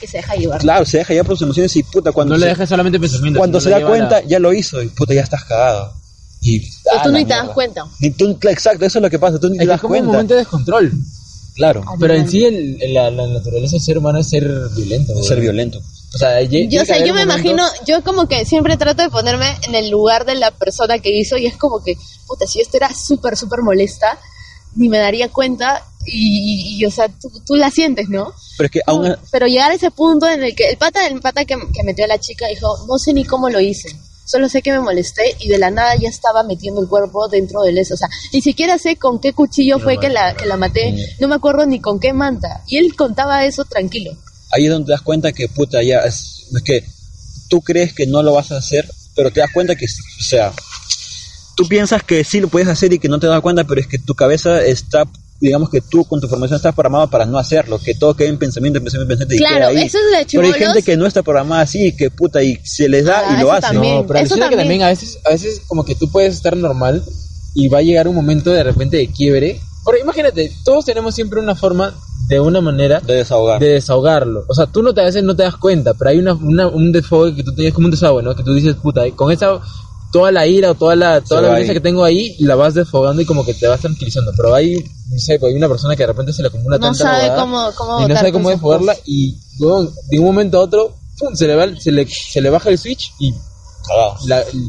[0.00, 0.60] Que se deja llevar.
[0.60, 2.34] Claro, se deja llevar por sus emociones y puta, cuando...
[2.34, 3.38] No le dejas solamente pensamientos.
[3.38, 5.94] Cuando se da cuenta, ya lo hizo y puta, ya estás cagado.
[6.40, 7.84] Y, Pero tú ni te das cuenta.
[8.00, 10.06] exacto, eso es lo que pasa, tú ni te das como cuenta.
[10.06, 10.92] un momento de descontrol.
[11.54, 11.82] Claro.
[11.98, 15.18] Pero en sí el, la, la, naturaleza del ser humano es ser violento.
[15.18, 15.82] Es ser violento.
[16.14, 19.74] O sea, yo, o yo me imagino, yo como que siempre trato de ponerme en
[19.74, 22.94] el lugar de la persona que hizo y es como que, puta, si esto era
[22.94, 24.18] súper, súper molesta,
[24.76, 27.08] ni me daría cuenta y, o sea,
[27.44, 28.32] tú, la sientes, ¿no?
[28.56, 29.16] Pero es que aún...
[29.30, 32.04] Pero llegar a ese punto en el que el pata, el pata que, que metió
[32.04, 33.94] a la chica dijo, no sé ni cómo lo hice
[34.28, 37.62] solo sé que me molesté y de la nada ya estaba metiendo el cuerpo dentro
[37.62, 37.94] del eso.
[37.94, 41.26] O sea, ni siquiera sé con qué cuchillo fue que la, que la maté, no
[41.26, 42.62] me acuerdo ni con qué manta.
[42.66, 44.16] Y él contaba eso tranquilo
[44.50, 46.84] ahí es donde te das cuenta que, puta, ya es, que
[47.48, 50.52] tú crees que no lo vas a hacer, pero te das cuenta que, o sea,
[51.56, 53.86] tú piensas que sí lo puedes hacer y que no te das cuenta, pero es
[53.86, 55.04] que tu cabeza está
[55.40, 58.38] digamos que tú con tu formación estás programada para no hacerlo, que todo quede en
[58.38, 59.56] pensamiento, en pensamiento, en pensamiento.
[59.56, 62.42] Claro, y eso es de Pero hay gente que no está programada así, que puta,
[62.42, 63.74] y se les da y ah, lo hace.
[63.74, 64.50] no, pero eso también.
[64.50, 67.04] que también a veces, a veces como que tú puedes estar normal
[67.54, 69.60] y va a llegar un momento de repente de quiebre.
[69.84, 71.94] Porque imagínate, todos tenemos siempre una forma
[72.28, 73.60] de una manera de desahogar.
[73.60, 74.44] De desahogarlo.
[74.48, 76.92] O sea, tú no te, a veces no te das cuenta, pero hay una, un
[76.92, 78.34] desahogo que tú tienes como un desahogo, ¿no?
[78.34, 79.60] Que tú dices, puta, con esa
[80.12, 83.20] toda la ira o toda la toda la violencia que tengo ahí la vas desfogando
[83.22, 84.32] y como que te vas tranquilizando.
[84.36, 86.86] Pero hay no sé pues hay una persona que de repente se le acumula no
[86.86, 90.94] tanta sabe cómo, cómo y no sabe cómo desfogarla y de un momento a otro
[91.18, 93.34] pum, se le va se le, se le baja el switch y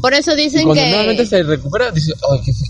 [0.00, 0.88] por eso dicen cuando que.
[0.90, 2.12] nuevamente se recupera, dice,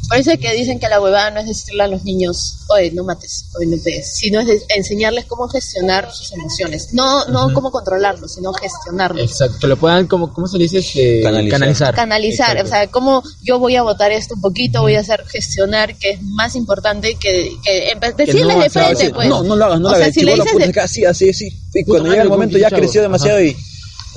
[0.09, 3.05] Por eso que dicen que la huevada no es decirle a los niños, oye, no
[3.05, 6.93] mates, oye, no pegues, sino es enseñarles cómo gestionar sus emociones.
[6.93, 9.23] No, no cómo controlarlos, sino gestionarlos.
[9.23, 10.79] Exacto, que lo puedan, como, ¿cómo se dice?
[10.79, 11.95] Este, canalizar.
[11.95, 15.97] Canalizar, o sea, cómo yo voy a votar esto un poquito, voy a hacer gestionar,
[15.97, 19.29] que es más importante que, que decirles de frente, pues.
[19.29, 20.15] No, no lo hagas, no lo hagas.
[20.15, 21.61] Si le dices así, así, así.
[21.75, 23.57] Y cuando llega el momento ya creció demasiado y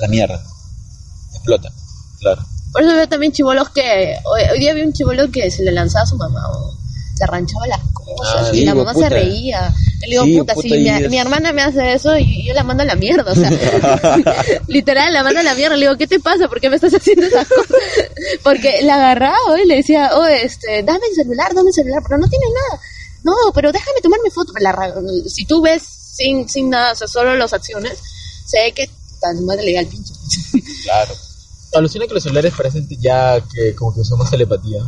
[0.00, 0.42] la mierda
[1.44, 1.72] explota.
[2.74, 4.16] Por eso veo también chivolos que.
[4.24, 6.74] Hoy, día vi un chivolo que se le lanzaba a su mamá o
[7.16, 9.72] le arranchaba las cosas ah, y la mamá se reía.
[10.08, 12.96] Le digo, puta, si mi, hermana me hace eso y yo la mando a la
[12.96, 13.48] mierda, o sea,
[14.66, 15.76] literal, la mando a la mierda.
[15.76, 16.48] Le digo, ¿qué te pasa?
[16.48, 17.76] ¿Por qué me estás haciendo esas cosas?
[18.42, 22.18] Porque la agarraba y le decía, oh, este, dame el celular, dame el celular, pero
[22.18, 22.82] no tiene nada.
[23.22, 24.52] No, pero déjame tomarme foto.
[24.58, 24.92] La,
[25.28, 28.00] si tú ves sin, sin nada, o sea, solo las acciones,
[28.44, 30.12] sé que tan madre le da el pinche.
[30.82, 31.14] Claro
[31.74, 34.82] alucina que los celulares parecen ya que como que usamos telepatía.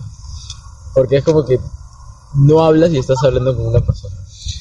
[0.94, 1.59] Porque es como que
[2.35, 4.14] no hablas y estás hablando con una persona.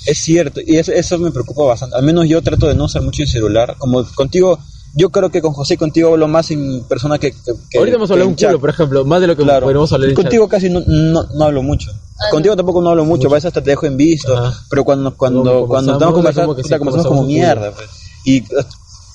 [0.05, 1.95] Es cierto, y eso, eso me preocupa bastante.
[1.95, 3.75] Al menos yo trato de no usar mucho el celular.
[3.77, 4.59] Como contigo,
[4.93, 7.31] yo creo que con José contigo hablo más en persona que.
[7.69, 9.65] que, Ahorita hemos hablado un culo, por ejemplo, más de lo que claro.
[9.65, 11.91] podemos hablar en Contigo casi no, no, hablo mucho.
[12.17, 14.53] Ah, contigo tampoco no hablo mucho, a veces hasta te dejo en visto.
[14.69, 17.71] Pero cuando, cuando, cuando estamos conversando, como como mierda.
[17.71, 17.89] Pues.
[18.23, 18.63] Y uh,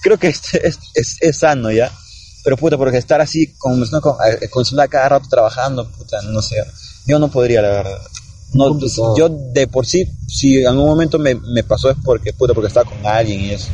[0.02, 1.90] creo que es, es, es sano ya.
[2.42, 6.40] Pero puta, porque estar así con, con, eh, con celular cada rato trabajando, puta, no
[6.40, 6.56] sé.
[7.06, 8.00] Yo no podría, la verdad.
[8.52, 8.78] No,
[9.16, 12.66] yo de por sí, si en algún momento me, me, pasó es porque, puta, porque
[12.66, 13.68] estaba con alguien y eso.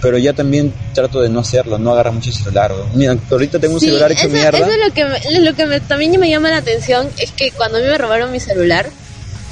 [0.00, 2.72] Pero ya también trato de no hacerlo, no agarrar mucho el celular.
[2.94, 4.58] Mira, ahorita tengo un celular hecho mierda.
[4.58, 7.80] Eso es lo que, lo que también me llama la atención, es que cuando a
[7.80, 8.88] mí me robaron mi celular,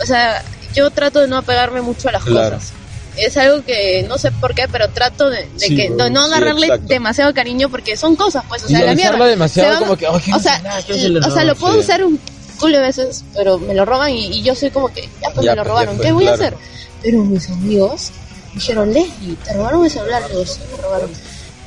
[0.00, 0.44] o sea,
[0.74, 2.72] yo trato de no apegarme mucho a las cosas
[3.24, 7.68] es algo que no sé por qué, pero trato de, que no, agarrarle demasiado cariño
[7.68, 9.24] porque son cosas, pues, o sea, la mierda.
[9.26, 10.82] demasiado como que, o sea,
[11.24, 12.18] o sea, lo puedo usar un
[12.58, 15.54] culo de veces, pero me lo roban y, yo soy como que, ya pues me
[15.54, 16.54] lo pues, robaron, ¿qué voy a hacer?
[17.02, 18.10] Pero mis amigos
[18.54, 21.10] dijeron, Leslie, te robaron el celular, sí, me robaron.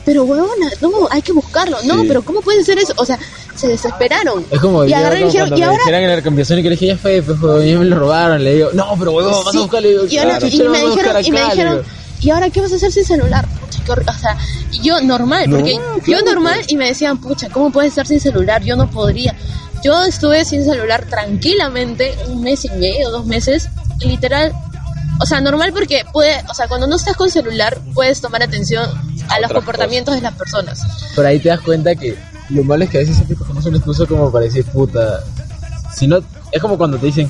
[0.06, 1.78] Pero huevona, no, hay que buscarlo.
[1.84, 2.94] No, pero ¿cómo puede ser eso?
[2.98, 3.18] O sea,
[3.56, 4.46] se desesperaron.
[4.50, 5.84] Es como y agarré y dijeron, y ahora.
[5.86, 8.44] en la y que le dije, ya fue, pues, ya me lo robaron.
[8.44, 10.06] Le digo, no, pero huevón, vas a buscarlo.
[10.06, 11.82] Y, y, ahora, y, me dijeron, y me dijeron,
[12.20, 13.48] ¿y ahora qué vas a hacer sin celular?
[13.60, 14.38] Pucha, o sea,
[14.82, 18.64] yo normal, porque yo normal y me decían, pucha, ¿cómo puedes estar sin celular?
[18.64, 19.36] Yo no podría.
[19.84, 24.54] Yo estuve sin celular tranquilamente un mes y medio, dos meses, literal.
[25.20, 28.90] O sea, normal porque puede, o sea, cuando no estás con celular puedes tomar atención
[29.30, 30.82] a, los comportamientos de las personas.
[31.16, 32.18] Pero ahí te das cuenta que
[32.54, 35.24] lo malo es que a veces siempre cogemos un excuso como para decir, puta,
[35.96, 36.20] si no,
[36.52, 37.30] es como cuando te dicen,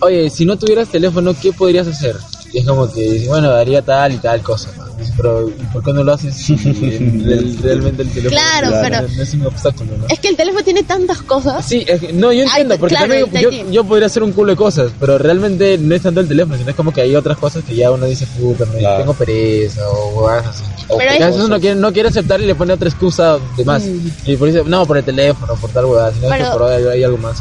[0.00, 2.16] oye, si no tuvieras teléfono, ¿qué podrías hacer?
[2.52, 4.70] Y es como que, bueno, daría tal y tal cosa.
[5.16, 6.48] Pero, ¿por qué no lo haces
[7.62, 9.96] realmente el teléfono claro, pero no es un obstáculo?
[9.96, 10.06] ¿no?
[10.08, 11.64] Es que el teléfono tiene tantas cosas.
[11.66, 11.84] Sí,
[12.14, 15.78] no, yo entiendo, porque también yo, yo, podría hacer un culo de cosas, pero realmente
[15.78, 18.06] no es tanto el teléfono, sino es como que hay otras cosas que ya uno
[18.06, 20.62] dice, puta, tengo pereza o así.
[20.88, 23.64] O pero a veces uno quiere, no quiere aceptar y le pone otra excusa de
[23.64, 23.82] más.
[23.84, 24.08] Mm.
[24.26, 27.04] Y por eso, no, por el teléfono, por tal huevada, sino que por ahí hay
[27.04, 27.38] algo más.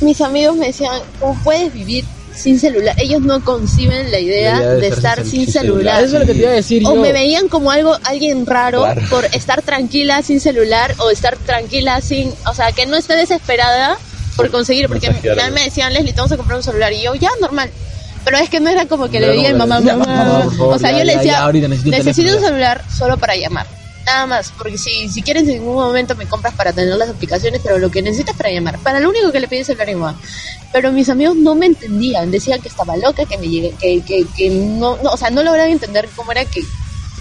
[0.00, 2.04] Mis amigos me decían, ¿cómo puedes vivir
[2.38, 2.94] sin celular.
[2.98, 6.04] Ellos no conciben la idea, de, estar sin, celular.
[6.04, 8.86] Eso es lo que te iba a decir O me veían como algo, alguien raro
[9.10, 13.98] por estar tranquila sin celular o estar tranquila sin, o sea, que no esté desesperada
[14.36, 16.92] por conseguir, porque me, me decían, Leslie, te vamos a comprar un celular.
[16.92, 17.70] Y yo, ya, normal.
[18.24, 20.48] Pero es que no era como que le veía mamá, mamá.
[20.58, 21.50] o sea, yo le decía,
[21.84, 23.77] necesito un celular solo para llamar
[24.08, 27.60] nada más, porque si, si quieres en un momento me compras para tener las aplicaciones,
[27.62, 30.16] pero lo que necesitas para llamar, para lo único que le pides es el igual.
[30.72, 34.26] Pero mis amigos no me entendían, decían que estaba loca, que me llegué, que, que,
[34.36, 36.62] que no, no, o sea, no lograban entender cómo era que...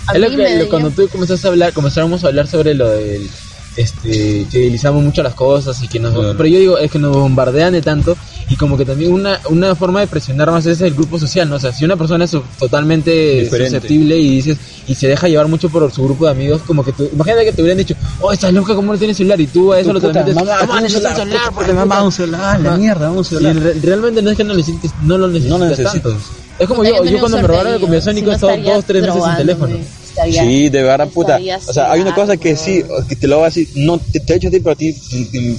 [0.08, 3.30] A mí me cuando tú comenzaste a hablar, comenzamos a hablar sobre lo del
[3.78, 6.13] este, que utilizamos mucho las cosas y que nos...
[6.36, 8.18] Pero yo digo, es que nos bombardean de tanto
[8.50, 11.56] y como que también una, una forma de presionar más es el grupo social, ¿no?
[11.56, 15.70] O sea, si una persona es totalmente susceptible y dices y se deja llevar mucho
[15.70, 18.54] por su grupo de amigos, como que tú, imagínate que te hubieran dicho, oh, estás
[18.54, 19.40] loca, ¿cómo no tienes celular?
[19.42, 22.60] Y tú a eso lo transmites, mamá, mamá necesitas un celular, porque mamá, un celular,
[22.60, 23.74] la mierda, un celular.
[23.76, 26.18] Y realmente no es que no, necesites, no lo necesites, no lo tanto.
[26.60, 29.36] Es como yo, yo cuando me robaron el combinación he estado dos, tres meses sin
[29.36, 29.78] teléfono.
[30.26, 31.39] Sí, de verdad, puta.
[31.67, 34.20] O sea, hay una cosa que sí, que te lo voy a decir, no te,
[34.20, 34.96] te he dicho a ti, pero a ti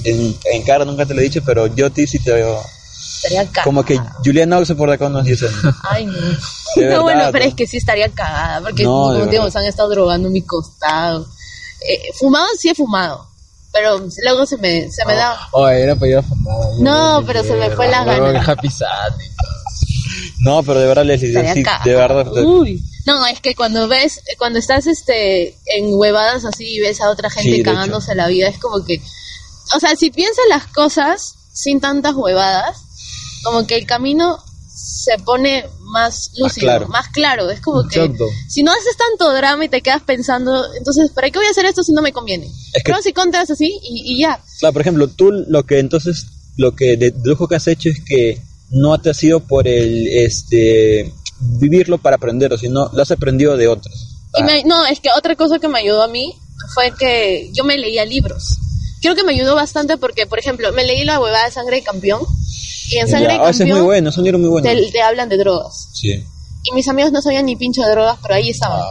[0.03, 2.61] en, en, cara nunca te lo he dicho, pero yo a ti sí te veo.
[3.15, 3.63] Estaría cagada.
[3.63, 5.75] Como que Julián no se por acá 10 años.
[5.89, 6.13] Ay, no.
[6.75, 9.89] no, bueno, pero es que sí estaría cagada, porque no, como digo, se han estado
[9.89, 11.27] drogando a mi costado.
[11.81, 13.27] Eh, fumado sí he fumado,
[13.71, 15.37] pero luego se me, se me da...
[15.51, 16.55] Oh, era para ir a fumar.
[16.79, 18.43] No, pero se me fue la gana.
[18.45, 19.13] Happy sad.
[20.39, 22.31] No, pero de verdad, Leslie, sí, de verdad.
[22.43, 22.81] Uy.
[23.05, 27.29] No, es que cuando ves, cuando estás este en huevadas así y ves a otra
[27.29, 29.01] gente cagándose la vida, es como que,
[29.75, 32.77] o sea, si piensas las cosas sin tantas huevadas,
[33.43, 34.37] como que el camino
[34.69, 37.49] se pone más lúcido, más claro.
[37.49, 38.11] Es como que
[38.47, 41.65] si no haces tanto drama y te quedas pensando, entonces, ¿para qué voy a hacer
[41.65, 42.47] esto si no me conviene?
[42.73, 44.41] Es que, Pros y contras así y, ya.
[44.59, 48.41] Claro, por ejemplo, tú lo que entonces, lo que dedujo que has hecho es que
[48.71, 53.67] no te ha sido por el, este, vivirlo para aprenderlo, sino lo has aprendido de
[53.67, 54.17] otros.
[54.37, 56.35] Y no, es que otra cosa que me ayudó a mí
[56.73, 58.57] fue que yo me leía libros.
[59.01, 61.83] Creo que me ayudó bastante porque, por ejemplo, me leí la huevada de Sangre de
[61.83, 62.21] Campeón.
[62.91, 63.67] Y en Sangre de Campeón.
[63.67, 64.69] es muy bueno, es un libro muy bueno.
[64.91, 65.89] Te, hablan de drogas.
[65.93, 66.23] Sí.
[66.63, 68.81] Y mis amigos no sabían ni pincho de drogas, pero ahí estaban.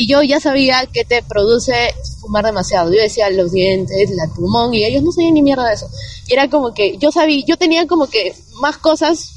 [0.00, 2.92] Y yo ya sabía que te produce fumar demasiado.
[2.92, 5.90] Yo decía los dientes, la pulmón, y ellos no sabían ni mierda de eso.
[6.28, 9.32] Y era como que yo sabía, yo tenía como que más cosas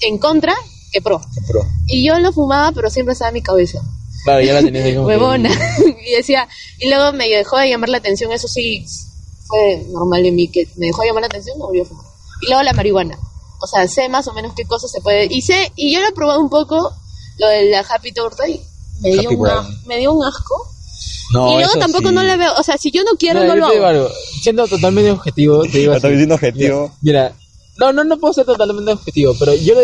[0.00, 0.52] en contra
[0.90, 1.20] que pro.
[1.46, 1.64] pro.
[1.86, 3.80] Y yo lo fumaba, pero siempre estaba en mi cabeza.
[4.24, 5.48] Claro, ya la tenías ahí como Huevona.
[6.04, 6.48] y decía,
[6.80, 8.84] y luego me dejó de llamar la atención, eso sí
[9.46, 12.04] fue normal en mí, que me dejó de llamar la atención, no volví a fumar.
[12.42, 13.16] Y luego la marihuana.
[13.60, 15.28] O sea, sé más o menos qué cosas se puede.
[15.30, 16.92] Y sé, y yo lo he probado un poco,
[17.38, 18.60] lo de la Happy Torta, y
[19.00, 19.48] me dio, un,
[19.86, 20.70] me dio un asco.
[21.32, 23.66] No, y luego tampoco no le veo, o sea, si yo no quiero, no, lo
[23.66, 24.08] hago.
[24.42, 25.92] Siendo totalmente objetivo, te digo.
[25.94, 26.92] Así, objetivo.
[27.02, 27.32] Mira,
[27.78, 29.74] no, no, no puedo ser totalmente objetivo, pero yo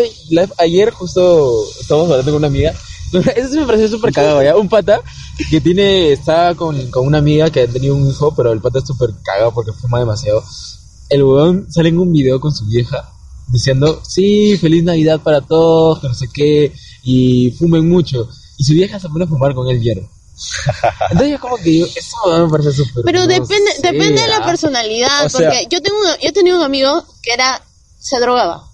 [0.57, 2.73] ayer justo estábamos hablando con una amiga.
[3.35, 4.57] Eso sí me pareció súper cagado, ¿ya?
[4.57, 5.01] Un pata
[5.49, 8.79] que tiene, está con, con una amiga que ha tenido un hijo, pero el pata
[8.79, 10.43] es súper cagado porque fuma demasiado.
[11.09, 13.09] El huevón sale en un video con su vieja
[13.47, 18.27] diciendo, sí, feliz Navidad para todos, que no sé qué, y fumen mucho.
[18.57, 20.09] Y su vieja se pone a fumar con él hierro.
[21.11, 25.67] Entonces yo como que eso me parece súper Pero depende, depende de la personalidad, porque
[25.69, 27.61] yo tengo yo tenía un amigo que era
[27.99, 28.67] se drogaba.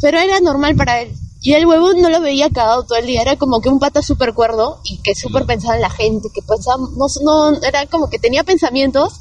[0.00, 1.14] Pero era normal para él.
[1.40, 4.02] Y el huevo no lo veía cagado todo el día, era como que un pata
[4.02, 8.10] súper cuerdo y que súper pensaba en la gente, que pensaba, no, no, era como
[8.10, 9.20] que tenía pensamientos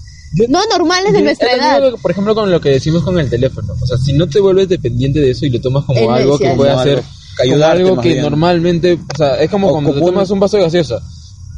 [0.50, 1.80] no normales de nuestra edad.
[2.02, 4.68] por ejemplo, con lo que decimos con el teléfono, o sea, si no te vuelves
[4.68, 7.04] dependiente de eso y lo tomas como algo que puede hacer,
[7.38, 11.02] como algo que normalmente, o sea, es como cuando tomas un vaso de gaseosa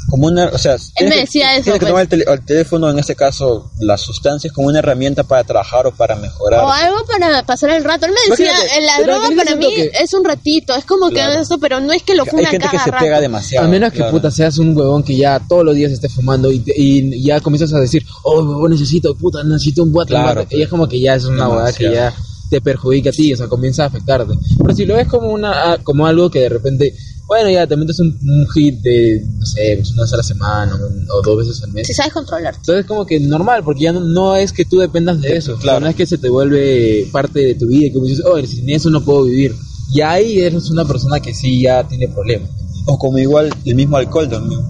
[0.10, 1.64] como una, o sea, él me decía eso.
[1.64, 2.26] Tienes que tomar pues.
[2.26, 6.64] el, teléfono, en este caso, las sustancias, como una herramienta para trabajar o para mejorar.
[6.64, 8.06] O algo para pasar el rato.
[8.06, 9.68] Él me decía, la droga para mí
[10.00, 12.68] es un ratito, es como que esto, pero no es que lo fuma Hay gente
[12.72, 13.68] que se pega demasiado.
[13.68, 16.64] A menos que puta seas un huevón que ya todos los días esté fumando y,
[16.66, 20.12] y ya comienzas a decir, oh, huevón, necesito, puta, necesito un boate.
[20.12, 22.14] Claro, y es como que ya es una huevada que ya
[22.50, 24.34] te perjudica a ti, o sea, comienza a afectarte.
[24.58, 26.96] Pero si lo ves como una ah, como algo que de repente,
[27.28, 28.18] bueno, ya te metes un,
[28.54, 30.78] hit de, no sé, pues una vez a la semana
[31.14, 31.88] o, dos veces al mes.
[31.88, 32.56] Si sabes controlar.
[32.56, 35.82] Entonces es como que normal, porque ya no, es que tú dependas de eso, claro.
[35.82, 38.70] no es que se te vuelve parte de tu vida y que dices, oh, sin
[38.70, 39.54] eso no puedo vivir.
[39.94, 42.50] Y ahí eres una persona que sí ya tiene problemas.
[42.86, 44.62] O como igual el mismo alcohol también.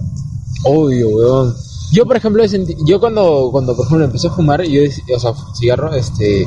[0.64, 1.67] Obvio, weón.
[1.90, 2.44] Yo, por ejemplo,
[2.84, 4.82] yo cuando, cuando, por ejemplo, empecé a fumar, yo,
[5.14, 6.46] o sea, cigarro, este,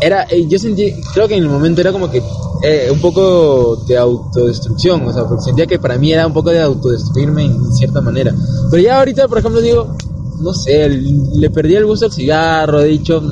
[0.00, 2.22] era, eh, yo sentí, creo que en el momento era como que
[2.62, 6.50] eh, un poco de autodestrucción, o sea, porque sentía que para mí era un poco
[6.50, 8.34] de autodestruirme en cierta manera.
[8.70, 9.96] Pero ya ahorita, por ejemplo, digo,
[10.40, 13.22] no sé, le perdí el gusto al cigarro, he dicho,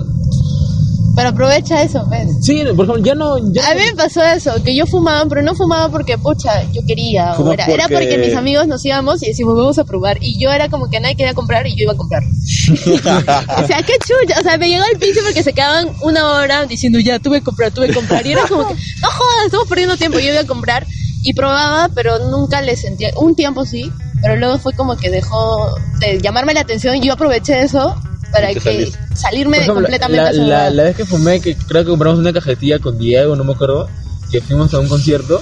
[1.15, 2.29] pero aprovecha eso, ¿ves?
[2.41, 3.35] Sí, por ejemplo, ya no...
[3.35, 7.33] a mí me pasó eso, que yo fumaba, pero no fumaba porque, pucha, yo quería.
[7.33, 7.73] Era, porque...
[7.73, 8.19] era, porque...
[8.19, 10.19] mis amigos nos íbamos y decimos, vamos a probar.
[10.21, 12.23] Y yo era como que nadie quería comprar y yo iba a comprar.
[12.25, 14.41] o sea, qué chucha.
[14.41, 17.45] O sea, me llegó el pinche porque se quedaban una hora diciendo, ya, tuve que
[17.45, 18.27] comprar, tuve que comprar.
[18.27, 20.19] Y era como que, no jodas, estamos perdiendo tiempo.
[20.19, 20.87] Yo iba a comprar
[21.23, 23.11] y probaba, pero nunca le sentía...
[23.17, 23.93] Un tiempo sí,
[24.23, 27.97] pero luego fue como que dejó de llamarme la atención y yo aproveché eso
[28.33, 32.79] para que salirme completamente la, la, vez que fumé, que creo que compramos una cajetilla
[32.79, 33.89] con Diego, no me acuerdo,
[34.31, 35.41] que fuimos a un concierto.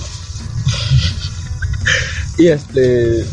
[2.38, 3.24] y este.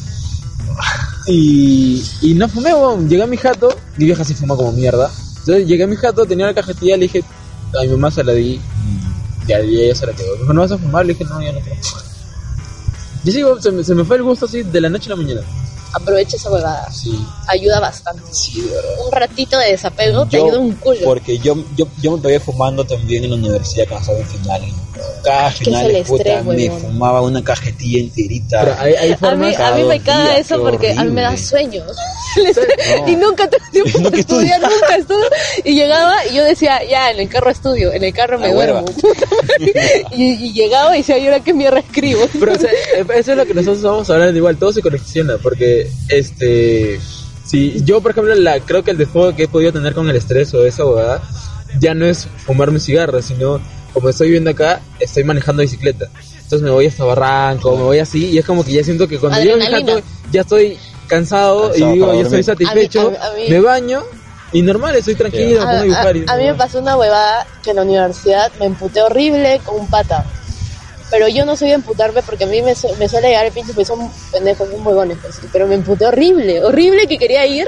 [1.27, 2.71] Y, y no fumé,
[3.09, 5.11] llegué a mi jato, mi vieja se fuma como mierda.
[5.39, 7.23] Entonces llegué a mi jato, tenía la cajetilla, le dije,
[7.77, 8.61] a mi mamá se la di,
[9.47, 10.33] y a ella se la quedó.
[10.35, 11.05] Me dijo, ¿no vas a fumar?
[11.05, 12.03] Le dije, no, ya no quiero fumar.
[13.23, 15.21] Y sí, se me, se me fue el gusto así de la noche a la
[15.21, 15.41] mañana
[15.93, 16.91] aprovecha esa huevada.
[16.91, 17.17] Sí.
[17.47, 18.23] Ayuda bastante.
[18.31, 19.05] Sí, verdad.
[19.05, 20.99] Un ratito de desapego te ayuda un culo.
[21.03, 24.73] Porque yo, yo, yo me pegué fumando también en la universidad cuando estaba en finales.
[25.23, 28.61] Cada final, puta, me fumaba una cajetilla enterita.
[28.61, 31.83] a, mí, a mí me caga eso porque a mí me da sueño.
[33.07, 35.25] Y nunca tengo tiempo de estudiar, nunca estudio.
[35.63, 38.85] Y llegaba y yo decía, ya, en el carro estudio, en el carro me duermo.
[40.11, 42.27] y, llegaba y decía, ¿y ahora qué mierda escribo?
[42.39, 46.99] Pero eso es lo que nosotros vamos a hablar igual, todo se conexiona, porque este
[47.45, 50.15] si yo por ejemplo la, creo que el desfogo que he podido tener con el
[50.17, 51.21] estrés o esa abogada
[51.79, 53.61] ya no es fumarme cigarro sino
[53.99, 56.07] como estoy viviendo acá estoy manejando bicicleta.
[56.35, 59.17] Entonces me voy hasta Barranco me voy así y es como que ya siento que
[59.17, 59.57] cuando yo
[60.31, 60.77] ya estoy
[61.07, 63.13] cansado y digo yo estoy satisfecho
[63.49, 64.03] me baño
[64.53, 65.83] y normal, estoy tranquilo, a, a,
[66.37, 70.25] mí me pasó una huevada que en la universidad me emputé horrible con un pata.
[71.11, 73.73] Pero yo no soy de emputarme porque a mí me, me suele llegar el pinche,
[73.73, 75.17] pues son pendejos, son huevones,
[75.51, 77.67] pero me emputé horrible, horrible que quería ir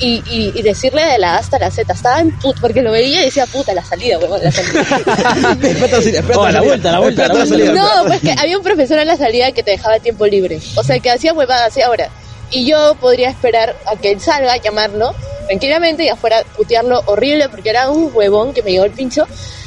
[0.00, 1.92] y, y, decirle de la A hasta la Z.
[1.92, 4.82] Estaba en put, porque lo veía y decía, puta, la salida, huevón, la salida.
[6.36, 7.72] oh, la vuelta, la vuelta, la vuelta.
[7.72, 10.58] No, pues que había un profesor en la salida que te dejaba tiempo libre.
[10.76, 12.08] O sea, que hacía huevada, hacía ahora.
[12.50, 15.14] Y yo podría esperar a que él salga, llamarlo
[15.46, 19.26] tranquilamente y afuera putearlo horrible porque era un huevón que me llegó el pincho.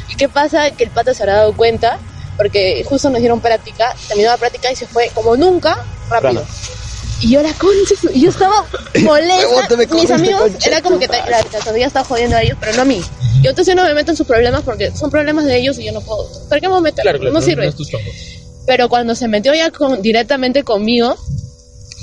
[0.10, 0.72] ¿Y qué pasa?
[0.72, 2.00] Que el pata se habrá dado cuenta
[2.38, 5.78] porque justo nos dieron práctica, terminó la práctica y se fue como nunca
[6.10, 6.46] rápido.
[7.24, 8.66] Y yo la concha, y yo estaba
[9.02, 9.78] molesta.
[9.96, 13.02] Mis amigos, era como que la, todavía estaba jodiendo a ellos, pero no a mí.
[13.42, 15.94] Yo entonces no me meto en sus problemas porque son problemas de ellos y yo
[15.94, 16.30] no puedo.
[16.50, 17.22] ¿Para qué me meter?
[17.22, 17.74] no, sirve.
[18.68, 21.16] pero cuando se metió ya con, directamente conmigo,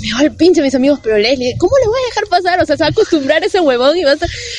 [0.01, 2.63] me va el pinche mis amigos, pero Leslie, ¿cómo le voy a dejar pasar?
[2.63, 4.17] O sea, se va a acostumbrar a ese huevón y va a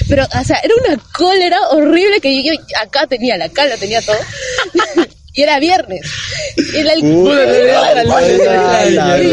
[0.08, 4.18] Pero, o sea, era una cólera horrible que yo, acá tenía, la cara tenía todo.
[5.34, 6.02] Y era viernes.
[6.58, 7.34] Y, el, y yo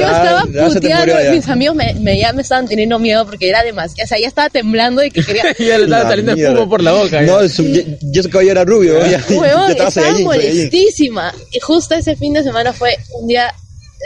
[0.06, 4.18] estaba puteando, mis amigos me, ya me estaban teniendo miedo porque era demasiado, o sea,
[4.18, 5.42] ya estaba temblando y que quería...
[5.58, 7.20] ya le estaba saliendo el fumo por la boca.
[7.22, 9.04] No, yo, ese caballo era rubio.
[9.06, 11.34] Ya, estaba molestísima.
[11.52, 13.52] Y justo ese fin de semana fue un día,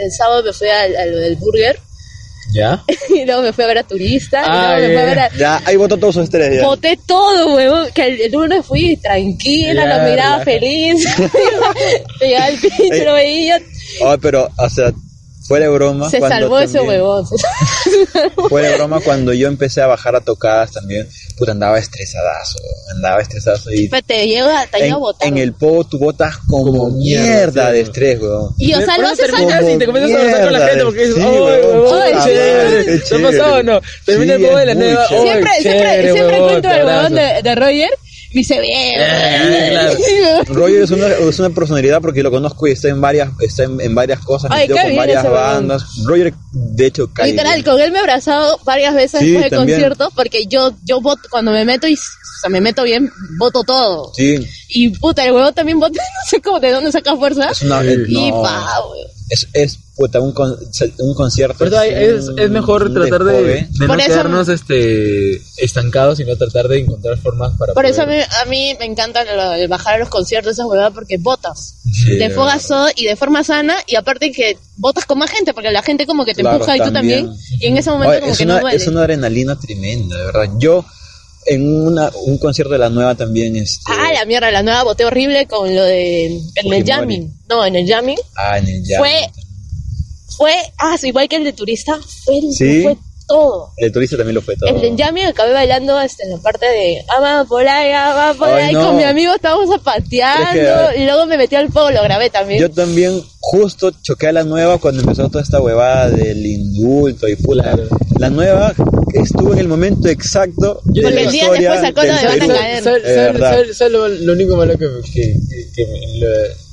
[0.02, 1.78] el sábado me fui al, al burger
[2.50, 2.82] ¿Ya?
[3.08, 4.42] y luego me fui a ver a Turista.
[4.42, 5.36] y luego me fui a ver a...
[5.36, 6.64] Ya, ahí votó todos sus estrellas.
[6.64, 7.88] Voté todo, huevón.
[7.94, 11.04] Que el, lunes fui tranquila, lo miraba feliz.
[12.20, 13.60] Llegaba el pinche, lo veía.
[14.04, 14.92] Ay, pero, o sea,
[15.52, 16.08] Fuera de broma.
[16.08, 17.26] Se salvó ese huevón.
[18.48, 22.58] Fuera de broma, cuando yo empecé a bajar a tocadas también, puta, andaba estresadazo.
[22.90, 23.70] Andaba estresadazo.
[23.70, 28.18] Y Pero te lleva, te en, en el povo tú botas como, mierda, de estrés,
[28.18, 28.54] weón.
[28.56, 31.06] Y o sea, lo haces años y te comienzas a abrazar con la gente porque
[31.06, 32.24] dices, ¡ay, huevón!
[32.24, 32.98] chévere!
[33.00, 33.80] ¿Te ha pasado o no?
[34.06, 35.08] Termina el povo de la nueva.
[35.08, 37.90] Siempre, siempre, siempre cuento el huevón de Roger
[38.34, 38.94] me dice bien.
[38.98, 43.64] Eh, Roger es una, es una, personalidad porque lo conozco y está en varias, está
[43.64, 45.84] en, varias cosas, Ay, con varias bandas.
[46.04, 50.12] Roger, de hecho, cae Literal, con él me he abrazado varias veces después de conciertos
[50.14, 54.12] porque yo, yo voto, cuando me meto y o sea, me meto bien, voto todo.
[54.14, 54.44] Sí.
[54.68, 57.50] Y puta, el huevo también vota, no sé cómo, de dónde saca fuerza.
[57.50, 58.42] Es una, y no.
[58.42, 58.80] pa,
[59.32, 60.54] es, es puta, un, con,
[60.98, 61.64] un concierto.
[61.64, 67.56] es, es, mejor tratar de, de, no quedarnos este, estancados, sino tratar de encontrar formas
[67.56, 67.72] para.
[67.72, 69.24] Por eso a mí, a mí, me encanta
[69.68, 71.76] bajar a los conciertos, esa huevada, porque botas.
[72.06, 75.82] de fogas y de forma sana, y aparte que botas con más gente, porque la
[75.82, 77.32] gente como que te empuja y tú también.
[77.58, 78.76] Y en ese momento como que una, no duele.
[78.76, 80.50] Es una adrenalina tremenda, de verdad.
[80.58, 80.84] Yo
[81.46, 83.56] en una, un concierto de la nueva también.
[83.56, 83.92] Este...
[83.92, 86.26] Ah, la mierda, la nueva boté horrible con lo de.
[86.54, 87.32] En el jamming.
[87.48, 88.18] No, en el jamming.
[88.36, 88.98] Ah, en el jamming.
[88.98, 89.30] Fue.
[90.36, 90.54] Fue.
[90.78, 91.98] Ah, igual que el de turista.
[92.24, 92.82] Fue, ¿Sí?
[92.82, 92.96] fue
[93.32, 93.72] todo.
[93.76, 94.68] El turista también lo fue todo.
[94.68, 97.04] El de jamming acabé bailando hasta en la parte de.
[97.16, 98.74] Ama por ahí, ama por ahí.
[98.74, 100.94] Con mi amigo estábamos zapateando.
[100.96, 102.60] y luego me metí al fuego, lo grabé también.
[102.60, 107.36] Yo también justo choqué a la nueva cuando empezó toda esta huevada del indulto y
[107.36, 107.76] puta.
[108.18, 108.74] La nueva
[109.14, 113.40] estuvo en el momento exacto de la el día después sacó lo de van a
[113.40, 114.20] caer.
[114.20, 115.36] Lo único malo que, que,
[115.74, 115.86] que,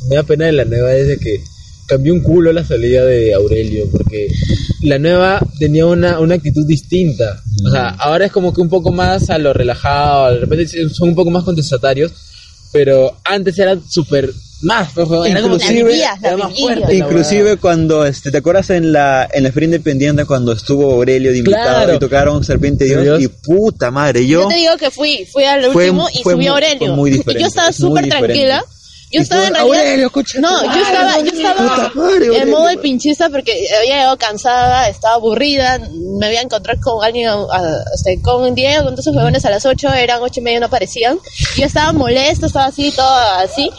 [0.08, 1.42] me, da pena de la nueva es de que
[1.90, 4.28] cambió un culo la salida de Aurelio, porque
[4.84, 7.42] la nueva tenía una, una actitud distinta.
[7.66, 11.10] O sea, ahora es como que un poco más a lo relajado, de repente son
[11.10, 12.12] un poco más contestatarios,
[12.72, 14.32] pero antes era súper
[14.62, 16.04] más, inclusive,
[16.92, 21.38] inclusive cuando este, te acuerdas en la en la feria independiente cuando estuvo Aurelio de
[21.38, 25.46] invitado y tocaron Serpiente Dios, y puta madre, yo Yo te digo que fui, fui
[25.46, 27.08] al último y subió Aurelio.
[27.08, 28.64] y yo estaba súper tranquila.
[29.12, 30.12] Yo estaba en realidad.
[30.40, 31.92] No, yo estaba, yo estaba
[32.42, 35.80] en modo de pinchista porque había llegado cansada, estaba aburrida,
[36.20, 37.30] me había encontrado con alguien,
[37.94, 40.68] este, con Diego, con todos esos jóvenes a las 8, eran 8 y media, no
[40.68, 41.20] aparecían.
[41.58, 43.72] Yo estaba molesta, estaba así, todo así.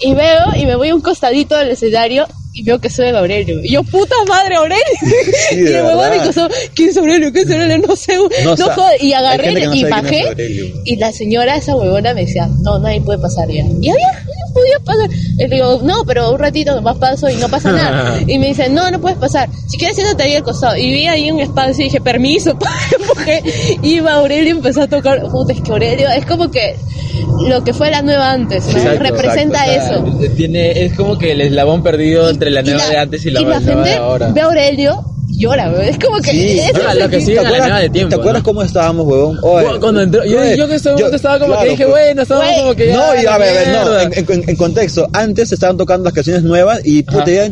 [0.00, 2.26] Y veo y me voy a un costadito del escenario
[2.56, 3.62] y veo que soy Aurelio.
[3.62, 4.82] Y yo, puta madre, Aurelio.
[5.52, 7.30] y el huevón me costó, ¿quién es Aurelio?
[7.30, 7.86] ¿Quién es Aurelio?
[7.86, 8.16] No sé.
[8.16, 9.02] No, joder.
[9.02, 10.72] Y agarré y bajé.
[10.84, 13.62] Y la señora, esa huevona, me decía, no, nadie puede pasar ya.
[13.62, 15.10] Y había, yo podía pasar.
[15.12, 18.18] Y le digo, no, pero un ratito más paso y no pasa nada.
[18.26, 19.50] y me dice, no, no puedes pasar.
[19.68, 20.78] Si quieres, siéntate ahí al costado.
[20.78, 22.58] Y vi ahí un espacio y dije, permiso,
[23.06, 23.42] porque
[23.82, 25.20] iba Aurelio y empezó a tocar.
[25.28, 26.74] Puta, es que Aurelio es como que
[27.48, 28.94] lo que fue la nueva antes, ¿no?
[28.98, 30.04] Representa eso.
[30.36, 33.60] Tiene, es como que el eslabón perdido entre la nueva de antes y la, nueva
[33.60, 34.32] de ahora.
[34.32, 36.30] Ve a Aurelio llora, Es como que.
[36.30, 38.14] Sí, es lo que sigue la nueva de tiempo.
[38.14, 39.38] ¿Te acuerdas cómo estábamos, huevón?
[39.80, 42.92] Cuando entró, yo, yo, que estaba, yo, estaba como que dije, bueno, estábamos como que.
[42.92, 45.08] No, y a ver, a ver, no, en, en, contexto.
[45.12, 47.50] Antes estaban tocando las canciones nuevas y puta, ya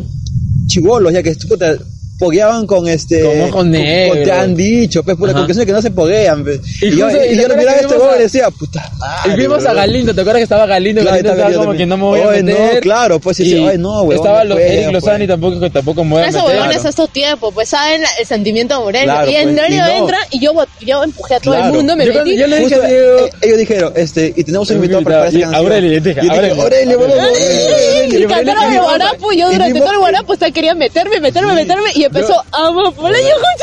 [0.67, 1.75] chivolos, ya que puta
[2.17, 3.21] pogueaban con este.
[3.21, 4.23] Como con negro.
[4.23, 6.43] te han dicho, pues, por las que no se poguean.
[6.43, 6.59] Pues.
[6.81, 9.33] Y, yo, y, yo miraba a este huevo y decía, puta madre.
[9.33, 11.01] Y vimos a Galindo, ¿te acuerdas que estaba Galindo?
[11.01, 12.75] Claro, Galindo estaba como que no me voy a meter.
[12.75, 14.15] No, claro, pues sí, ay, no, huevón.
[14.15, 16.39] Estaba no Eric Lozani tampoco, tampoco me voy a meter.
[16.39, 19.29] Esos huevones a estos tiempos, pues saben el sentimiento de Aurelio.
[19.29, 22.37] y en pues, entra y yo, yo empujé a todo el mundo, me metí.
[22.37, 23.29] Yo le dije a Diego.
[23.41, 25.55] Ellos dijeron, este, y tenemos un invitado para esta canción.
[25.55, 26.63] Aurelio, Aurelio.
[26.63, 28.19] Aurelio, Aurelio.
[28.19, 32.33] Y cantaron el guarapo, yo durante todo el guarapo quería meterme, meterme, meterme, y empezó,
[32.51, 32.93] amo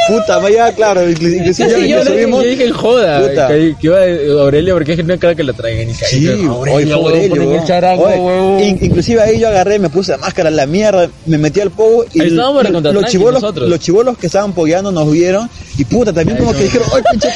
[0.09, 4.75] Puta, vaya, claro, inclusive sí, yo, yo, dije en joda, que, que iba a Aurelio
[4.75, 9.39] porque es no creo que lo traigan y Sí, Aurelio, Aurelio, el charango, Inclusive ahí
[9.39, 13.43] yo agarré, me puse la máscara, la mierda, me metí al pogo y los chivolos,
[13.57, 15.49] los chivolos que estaban pogueando nos vieron
[15.83, 17.29] y puta, también como que dijeron, ¡ay, pinche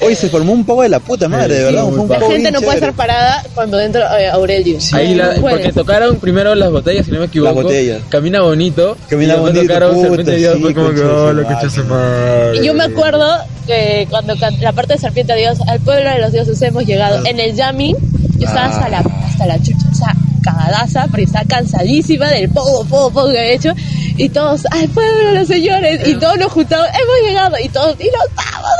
[0.00, 1.86] Hoy se formó un poco de la puta madre, de verdad.
[2.08, 4.76] La gente no puede estar parada cuando entra eh, Aurelio.
[4.92, 7.54] Ahí porque tocaron primero las botellas, si no me equivoco.
[7.54, 8.02] Las botellas.
[8.08, 8.96] Camina bonito.
[9.08, 9.62] Camina bonito.
[9.62, 13.24] Tocaron Serpiente Dios, como que, y yo me acuerdo
[13.66, 17.20] que cuando la parte de Serpiente Dios, al pueblo de los dioses hemos llegado.
[17.24, 17.28] Ah.
[17.28, 17.96] En el jamming,
[18.36, 22.84] yo estaba hasta la, hasta la chucha, o sea, cagadaza, pero estaba cansadísima del poco,
[22.84, 23.72] poco, poco que he hecho.
[24.16, 28.06] Y todos, al pueblo los señores, y todos nos juntamos, hemos llegado, y todos, y
[28.10, 28.70] nos estamos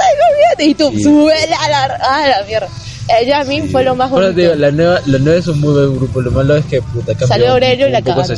[0.59, 2.69] de y tú, sube a la, a la mierda.
[3.09, 4.33] El jamming fue lo más bonito.
[4.33, 7.15] Digo, la nueva, la nueva es un muy buen grupo, lo malo es que puta,
[7.27, 8.37] Salió Aurelio y la cagaron.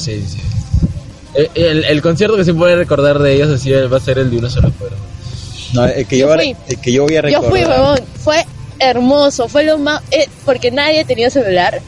[1.34, 4.30] Eh, el, el, concierto que se puede recordar de ellos así va a ser el
[4.30, 4.96] de uno solo fuero.
[5.74, 7.42] No, el que yo, el que yo voy a recordar.
[7.42, 8.00] Yo fui, huevón.
[8.22, 8.44] Fue
[8.78, 9.48] hermoso.
[9.48, 10.02] Fue lo más.
[10.10, 11.80] Eh, porque nadie tenía celular.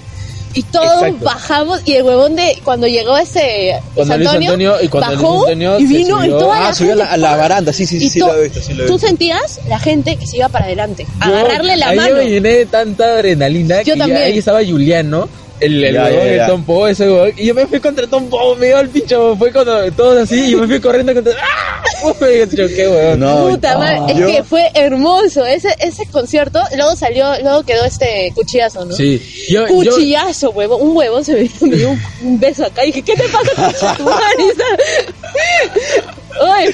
[0.59, 1.83] Y todos bajamos.
[1.85, 2.59] Y el huevón de.
[2.65, 3.79] Cuando llegó ese.
[3.95, 6.25] Cuando Antonio, Antonio, y cuando bajó Antonio y vino.
[6.25, 7.73] Y toda ah, la subió a la, baranda.
[7.73, 8.61] Sí, sí, sí, sí, lo he visto.
[8.61, 8.99] Sí lo he visto.
[8.99, 11.07] Tú sentías la gente que se iba para adelante.
[11.21, 12.09] agarrarle la mano.
[12.09, 13.83] Yo me llené de tanta adrenalina.
[13.83, 14.23] Yo que también.
[14.23, 15.29] ahí estaba Juliano
[15.61, 17.33] el, el ya, el Tom Poe, ese huevón.
[17.37, 19.37] Y yo me fui contra Tom Poe, me dio el pincho.
[19.37, 21.35] Fue cuando todos así, y yo me fui corriendo contra.
[21.41, 21.83] ¡Ah!
[22.21, 23.21] Me choqué, huevón.
[23.21, 25.45] No, Puta madre, es que fue hermoso.
[25.45, 28.93] Ese, ese concierto, luego salió, luego quedó este cuchillazo, ¿no?
[28.93, 29.21] Sí.
[29.49, 30.77] Yo, Cuchillazo, huevo.
[30.77, 32.85] Un huevo se me, dio un, beso acá.
[32.85, 33.97] Y dije, ¿qué te pasa,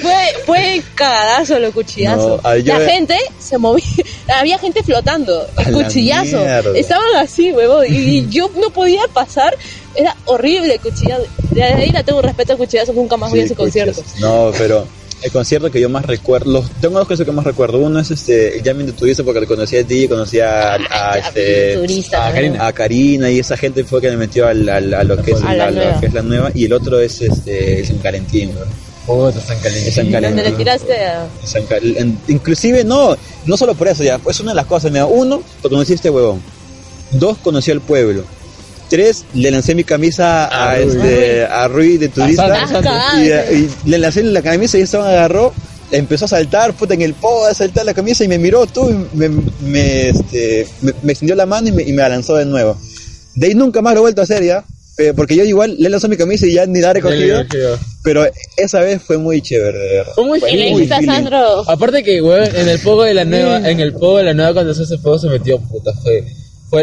[0.01, 2.41] Fue, fue cagadazo lo cuchillazo.
[2.43, 3.85] la gente se movía,
[4.39, 6.45] había gente flotando, cuchillazo.
[6.75, 9.57] Estaban así, huevón, y, yo no podía pasar,
[9.95, 11.25] era horrible el cuchillazo.
[11.51, 14.03] De ahí la tengo respeto al cuchillazo, nunca más voy a ese concierto.
[14.21, 14.87] No, pero
[15.25, 17.79] el concierto que yo más recuerdo, los, tengo dos cosas que más recuerdo.
[17.79, 21.19] Uno es este, el Jamming de Turista porque le conocí a ti, conocí a, a,
[21.19, 21.79] este,
[22.59, 23.31] a, Karina.
[23.31, 26.13] y esa gente fue que me metió al, a, lo que es la, que es
[26.13, 26.51] la nueva.
[26.55, 28.84] Y el otro es este, el San Calentín, Oh,
[29.41, 29.93] San Calentín.
[29.93, 30.37] San Calentín.
[30.37, 31.27] ¿Dónde le tiraste a...?
[32.29, 34.91] inclusive, no, no solo por eso, ya, es una de las cosas.
[34.91, 36.41] Mira, uno, lo conocí a este huevón.
[37.13, 38.25] Dos, conocí al pueblo
[38.89, 42.67] tres le lancé mi camisa a, a este a Rui de turista
[43.17, 45.53] y, le lancé la camisa y ese me agarró
[45.91, 48.91] empezó a saltar puta en el podo a saltar la camisa y me miró tú
[48.91, 49.31] y me,
[49.63, 50.67] me, este,
[51.03, 52.79] me, extendió la mano y me, y me la lanzó de nuevo
[53.35, 54.65] de ahí nunca más lo he vuelto a hacer ya
[55.17, 57.45] porque yo igual le lanzó mi camisa y ya ni la he recogido.
[58.05, 58.27] Pero
[58.57, 60.05] esa vez fue muy chévere.
[60.15, 60.87] Fue muy chévere.
[60.87, 61.69] Sandro?
[61.69, 64.53] Aparte que, weón, en el pogo de la nueva, en el pogo de la nueva
[64.53, 66.23] cuando se hace fuego se metió puta, fue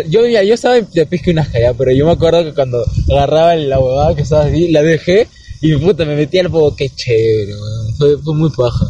[0.07, 3.55] yo, ya, yo estaba de pisca una ya, pero yo me acuerdo que cuando agarraba
[3.55, 5.27] la huevada que estaba así, la dejé
[5.61, 7.53] y puta, me metí al poco, qué chévere,
[7.97, 8.85] Fue, fue muy paja.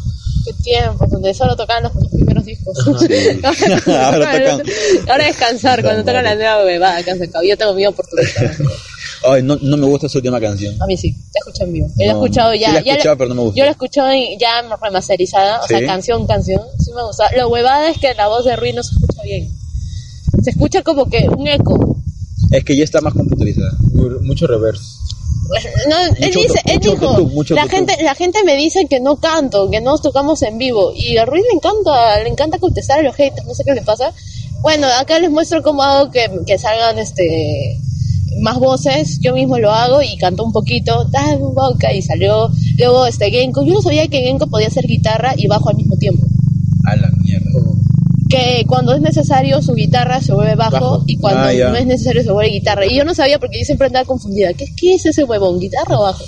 [0.46, 2.78] Qué tiempo, donde solo tocaban los, primeros discos.
[3.88, 4.64] ahora, tocan.
[5.08, 7.44] ahora descansar, cuando tocan la nueva huevada que han sacado.
[7.44, 8.56] Yo tengo mi oportunidad.
[9.24, 10.76] Ay, no, no me gusta esa última canción.
[10.82, 11.88] A mí sí, la escuché en vivo.
[11.98, 12.68] Yo la he escuchado ya.
[12.68, 13.58] Sí la he escuchado, pero no me gusta.
[13.58, 14.10] Yo la he escuchado
[14.40, 16.62] ya remasterizada, o sea, canción, canción.
[16.80, 17.30] Sí me gusta.
[17.38, 19.62] Lo huevada es que la voz de Rui no se escucha bien
[20.44, 21.98] se escucha como que un eco.
[22.52, 23.72] Es que ya está más computarizada.
[24.22, 24.84] Mucho reverse.
[25.90, 29.82] No, él dice, él dijo, la gente, la gente me dice que no canto, que
[29.82, 33.46] no tocamos en vivo y a Ruiz le encanta, le encanta contestar a los haters,
[33.46, 34.14] no sé qué le pasa.
[34.62, 37.78] Bueno, acá les muestro cómo hago que, que salgan este
[38.40, 41.08] más voces, yo mismo lo hago y canto un poquito,
[41.54, 42.50] boca y salió.
[42.78, 45.98] Luego este Genko, yo no sabía que Genko podía hacer guitarra y bajo al mismo
[45.98, 46.26] tiempo.
[46.86, 47.52] A la mierda
[48.32, 52.24] que cuando es necesario su guitarra se vuelve bajo, y cuando ah, no es necesario
[52.24, 52.86] se vuelve guitarra.
[52.86, 54.54] Y yo no sabía porque yo siempre andaba confundida.
[54.54, 55.60] ¿Qué, qué es ese huevón?
[55.60, 56.24] ¿Guitarra o bajo?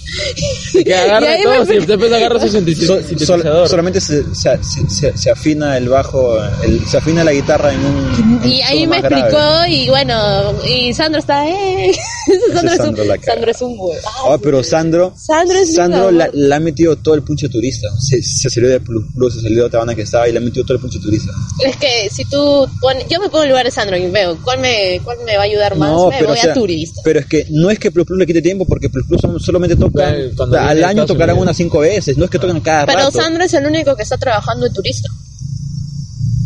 [0.83, 3.67] Que agarra todo, si usted agarra su sintetizador.
[3.67, 8.41] solamente se, se, se, afina el bajo, el, se afina la guitarra en un...
[8.43, 11.47] y ahí me explicó y bueno, y Sandro está...
[11.47, 11.91] Eh.
[12.53, 14.01] Sandro, es un, Sandro es un huevo.
[14.27, 15.13] Ah, pero Sandro...
[15.17, 17.87] Sandro, es Sandro la, ha metido todo el punche turista.
[17.99, 20.75] Se, salió de Plus, se salió de Tabana que estaba y le ha metido todo
[20.75, 21.31] el punche turista.
[21.65, 22.67] Es que si tú
[23.09, 25.45] yo me pongo en lugar de Sandro y veo cuál me, cuál me va a
[25.45, 27.01] ayudar más, me voy a turista.
[27.03, 29.75] Pero es que no es que Plus Plus le quite tiempo porque Plus Plus solamente
[29.75, 30.13] toca,
[30.59, 33.65] al año tocarán unas cinco veces, no es que toquen cada Pero Sandro es el
[33.65, 35.09] único que está trabajando en turista.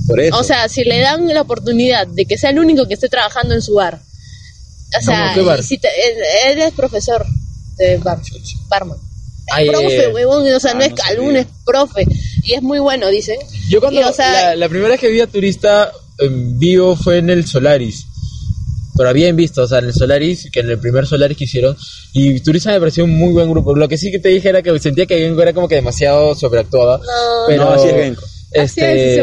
[0.07, 0.37] Por eso.
[0.37, 3.53] O sea, si le dan la oportunidad de que sea el único que esté trabajando
[3.53, 3.99] en su bar.
[4.97, 5.79] O sea, Si
[6.45, 7.25] él, es profesor
[7.77, 8.19] de bar,
[8.69, 8.97] barman.
[9.57, 12.05] Es profe, huevón, o sea, no ah, es calún, es profe
[12.47, 13.37] y es muy bueno, dicen.
[13.69, 18.05] Yo cuando la, primera vez que vi a Turista en vivo fue en el Solaris.
[18.95, 21.75] Pero había visto, o sea, en el Solaris, que en el primer Solaris que hicieron,
[22.13, 23.75] y Turista me pareció un muy buen grupo.
[23.75, 26.33] Lo que sí que te dije era que sentía que Genko era como que demasiado
[26.35, 26.99] sobreactuada.
[26.99, 27.03] No,
[27.47, 28.25] pero no, así es Genko.
[28.53, 29.21] Este,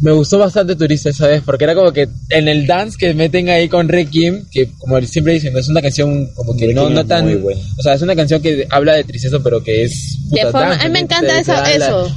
[0.00, 3.48] me gustó bastante Turista esa vez, porque era como que en el dance que meten
[3.48, 7.26] ahí con Requiem, que como siempre dicen, es una canción como que no, no tan...
[7.78, 10.18] O sea, es una canción que habla de tristeza, pero que es...
[10.28, 11.54] Puta, a mí me encanta eso.
[11.64, 12.12] eso.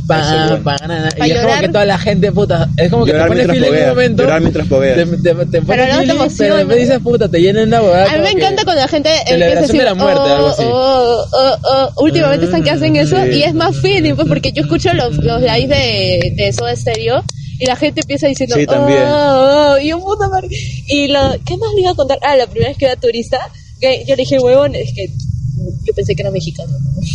[1.25, 3.83] y es como que toda la gente, puta, es como que te pones fila en
[3.83, 4.23] un momento...
[4.23, 7.79] Llorar mientras Te, te, te pero no te pero después dices, puta, te llenan la
[7.79, 8.11] boda.
[8.11, 10.63] A mí me encanta cuando la gente a decir, de la muerte, oh, algo así.
[10.65, 14.63] Oh, oh, oh, últimamente están que hacen eso, y es más feeling, pues, porque yo
[14.63, 17.23] escucho los, los lives de, de Soda Stereo,
[17.59, 19.03] y la gente empieza diciendo, sí, también.
[19.03, 20.47] Oh, oh", y un puta madre.
[20.87, 22.17] Y lo, ¿qué más le iba a contar?
[22.21, 23.37] Ah, la primera vez que era turista,
[23.81, 25.09] que yo le dije, huevón, es que
[25.83, 26.71] yo pensé que era mexicano.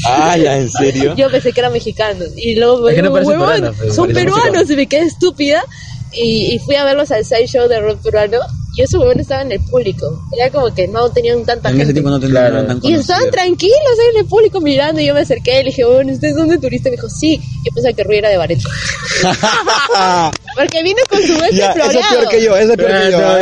[0.07, 1.15] Ah, ya, ¿en serio?
[1.17, 2.25] yo pensé que era mexicano.
[2.37, 5.65] Y luego, es que no huevón, son peruanos, y me quedé estúpida.
[6.13, 8.39] Y, y, fui a verlos al side show de rock peruano
[8.77, 10.21] y esos huevones estaban en el público.
[10.37, 11.85] Era como que no tenían tanta en gente.
[11.85, 13.79] Ese tiempo no tenían tan Y estaban tranquilos
[14.13, 15.01] en el público mirando.
[15.01, 16.89] Y yo me acerqué y le dije, bueno, ¿ustedes son de turista?
[16.89, 17.41] Y me dijo, sí.
[17.65, 18.69] Yo pensaba que Rui era de Bareto.
[20.57, 21.91] Porque vino con su vestido floreado.
[21.91, 23.39] Eso es peor que yo, eso es peor que yo.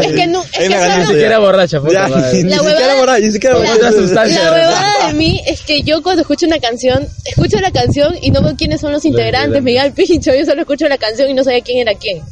[0.00, 4.24] Es que no, es que ni siquiera borracha, Ni siquiera borracha, ni siquiera borracha.
[4.26, 8.30] La huevada de mí es que yo cuando escucho una canción, escucho la canción y
[8.32, 11.30] no veo quiénes son los integrantes, me da el pincho, yo solo escucho la canción
[11.30, 12.22] y no sabía quién era quién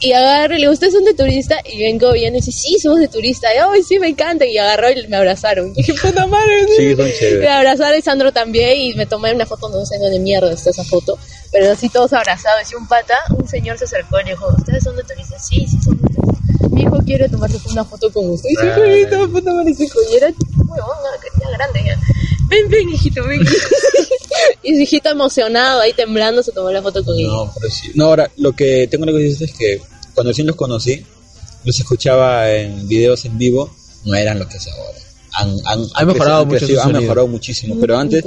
[0.00, 1.56] y agarro y le ¿ustedes son de turista?
[1.64, 3.54] Y vengo bien y dice, sí, somos de turista.
[3.54, 4.46] Y, ay, sí, me encanta.
[4.46, 5.72] Y agarró y me abrazaron.
[5.76, 6.66] Y dije, puta madre.
[6.76, 7.40] Sí, son chéveres.
[7.40, 10.70] Me abrazaron y Sandro también y me tomé una foto, no sé de mierda está
[10.70, 11.18] esa foto.
[11.52, 12.70] Pero así todos abrazados.
[12.72, 15.46] Y un pata, un señor se acercó y dijo, ¿ustedes son de turistas?
[15.46, 16.70] Sí, sí, son de turistas.
[16.70, 18.48] Mi hijo quiere tomarse una foto con usted.
[18.48, 19.74] Y dije, puta madre.
[19.78, 20.28] Y era
[20.66, 21.98] huevón, que grande ya.
[22.50, 23.40] Ven, ven, hijito, ven.
[24.62, 27.52] Y su hijito emocionado, ahí temblando, se tomó la foto con no, ella.
[27.58, 27.90] Pero sí.
[27.94, 29.80] No, ahora, lo que tengo que decir es que
[30.14, 31.04] cuando recién los conocí,
[31.64, 33.70] los escuchaba en videos en vivo,
[34.04, 34.98] no eran lo que es ahora.
[35.32, 38.24] Han, han, han mejorado, mucho han mejorado muchísimo, pero antes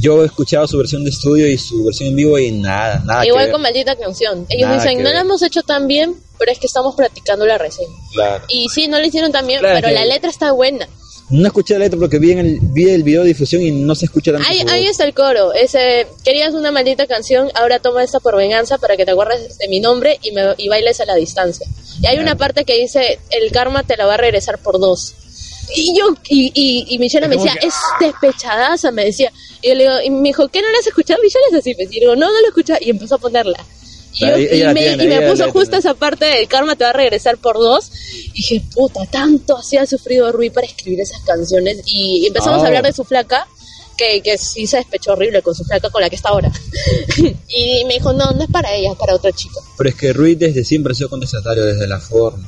[0.00, 3.26] yo escuchaba su versión de estudio y su versión en vivo y nada, nada.
[3.26, 4.46] Igual con maldita canción.
[4.48, 7.94] Ellos dicen, no la hemos hecho tan bien, pero es que estamos practicando la reseña.
[8.12, 8.44] Claro.
[8.48, 10.88] Y sí, no la hicieron tan bien, pero la letra está buena.
[11.30, 13.94] No escuché la letra porque vi, en el, vi el video de difusión y no
[13.94, 14.46] se escucha tanto.
[14.48, 15.54] Ahí, ahí está el coro.
[15.54, 19.68] Ese, querías una maldita canción, ahora toma esta por venganza para que te acuerdes de
[19.68, 21.66] mi nombre y, me, y bailes a la distancia.
[22.02, 25.14] Y hay una parte que dice, el karma te la va a regresar por dos.
[25.74, 29.32] Y yo, y, y, y Michelle me decía, es despechadaza, me decía.
[29.62, 31.22] Y yo le digo, y me dijo, ¿qué no la has escuchado?
[31.22, 31.74] Michelle es así.
[31.78, 32.80] Y digo, no, no la escuchado.
[32.82, 33.64] Y empezó a ponerla.
[34.14, 37.90] Y, me, puso justo esa parte del karma te va a regresar por dos.
[38.28, 41.82] Y dije, puta, tanto hacía sufrido Rui para escribir esas canciones.
[41.86, 43.46] Y empezamos a hablar de su flaca,
[43.96, 46.52] que, que sí se despechó horrible con su flaca con la que está ahora.
[47.48, 49.60] y me dijo, no, no es para ella, es para otro chico.
[49.76, 52.46] Pero es que Rui desde siempre ha sido contestatario, desde la forma.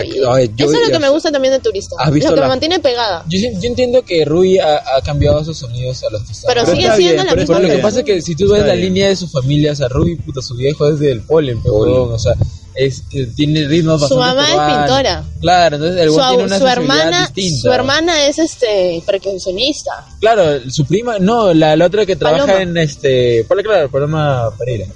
[0.00, 1.96] Eso es lo que me gusta también de Turista.
[2.06, 3.24] Lo que me mantiene pegada.
[3.28, 7.24] Yo, entiendo que Rui ha, cambiado sus sonidos a los que Pero, pero sigue siendo
[7.24, 7.56] la misma.
[7.56, 9.76] Pero lo que pasa es que si tú ves la línea de su familia, o
[9.76, 12.34] sea, Rui, puta, su viejo es del polen, pero, o sea,
[12.74, 15.24] es, eh, tiene ritmos bastante Su mamá es pintora.
[15.40, 17.62] Claro, entonces el su, tiene una su hermana, distinta.
[17.62, 20.06] Su hermana es este percusionista.
[20.20, 24.86] Claro, su prima, no, la, la otra que trabaja en este, claro, programa Pereira.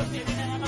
[0.00, 0.59] los que vienen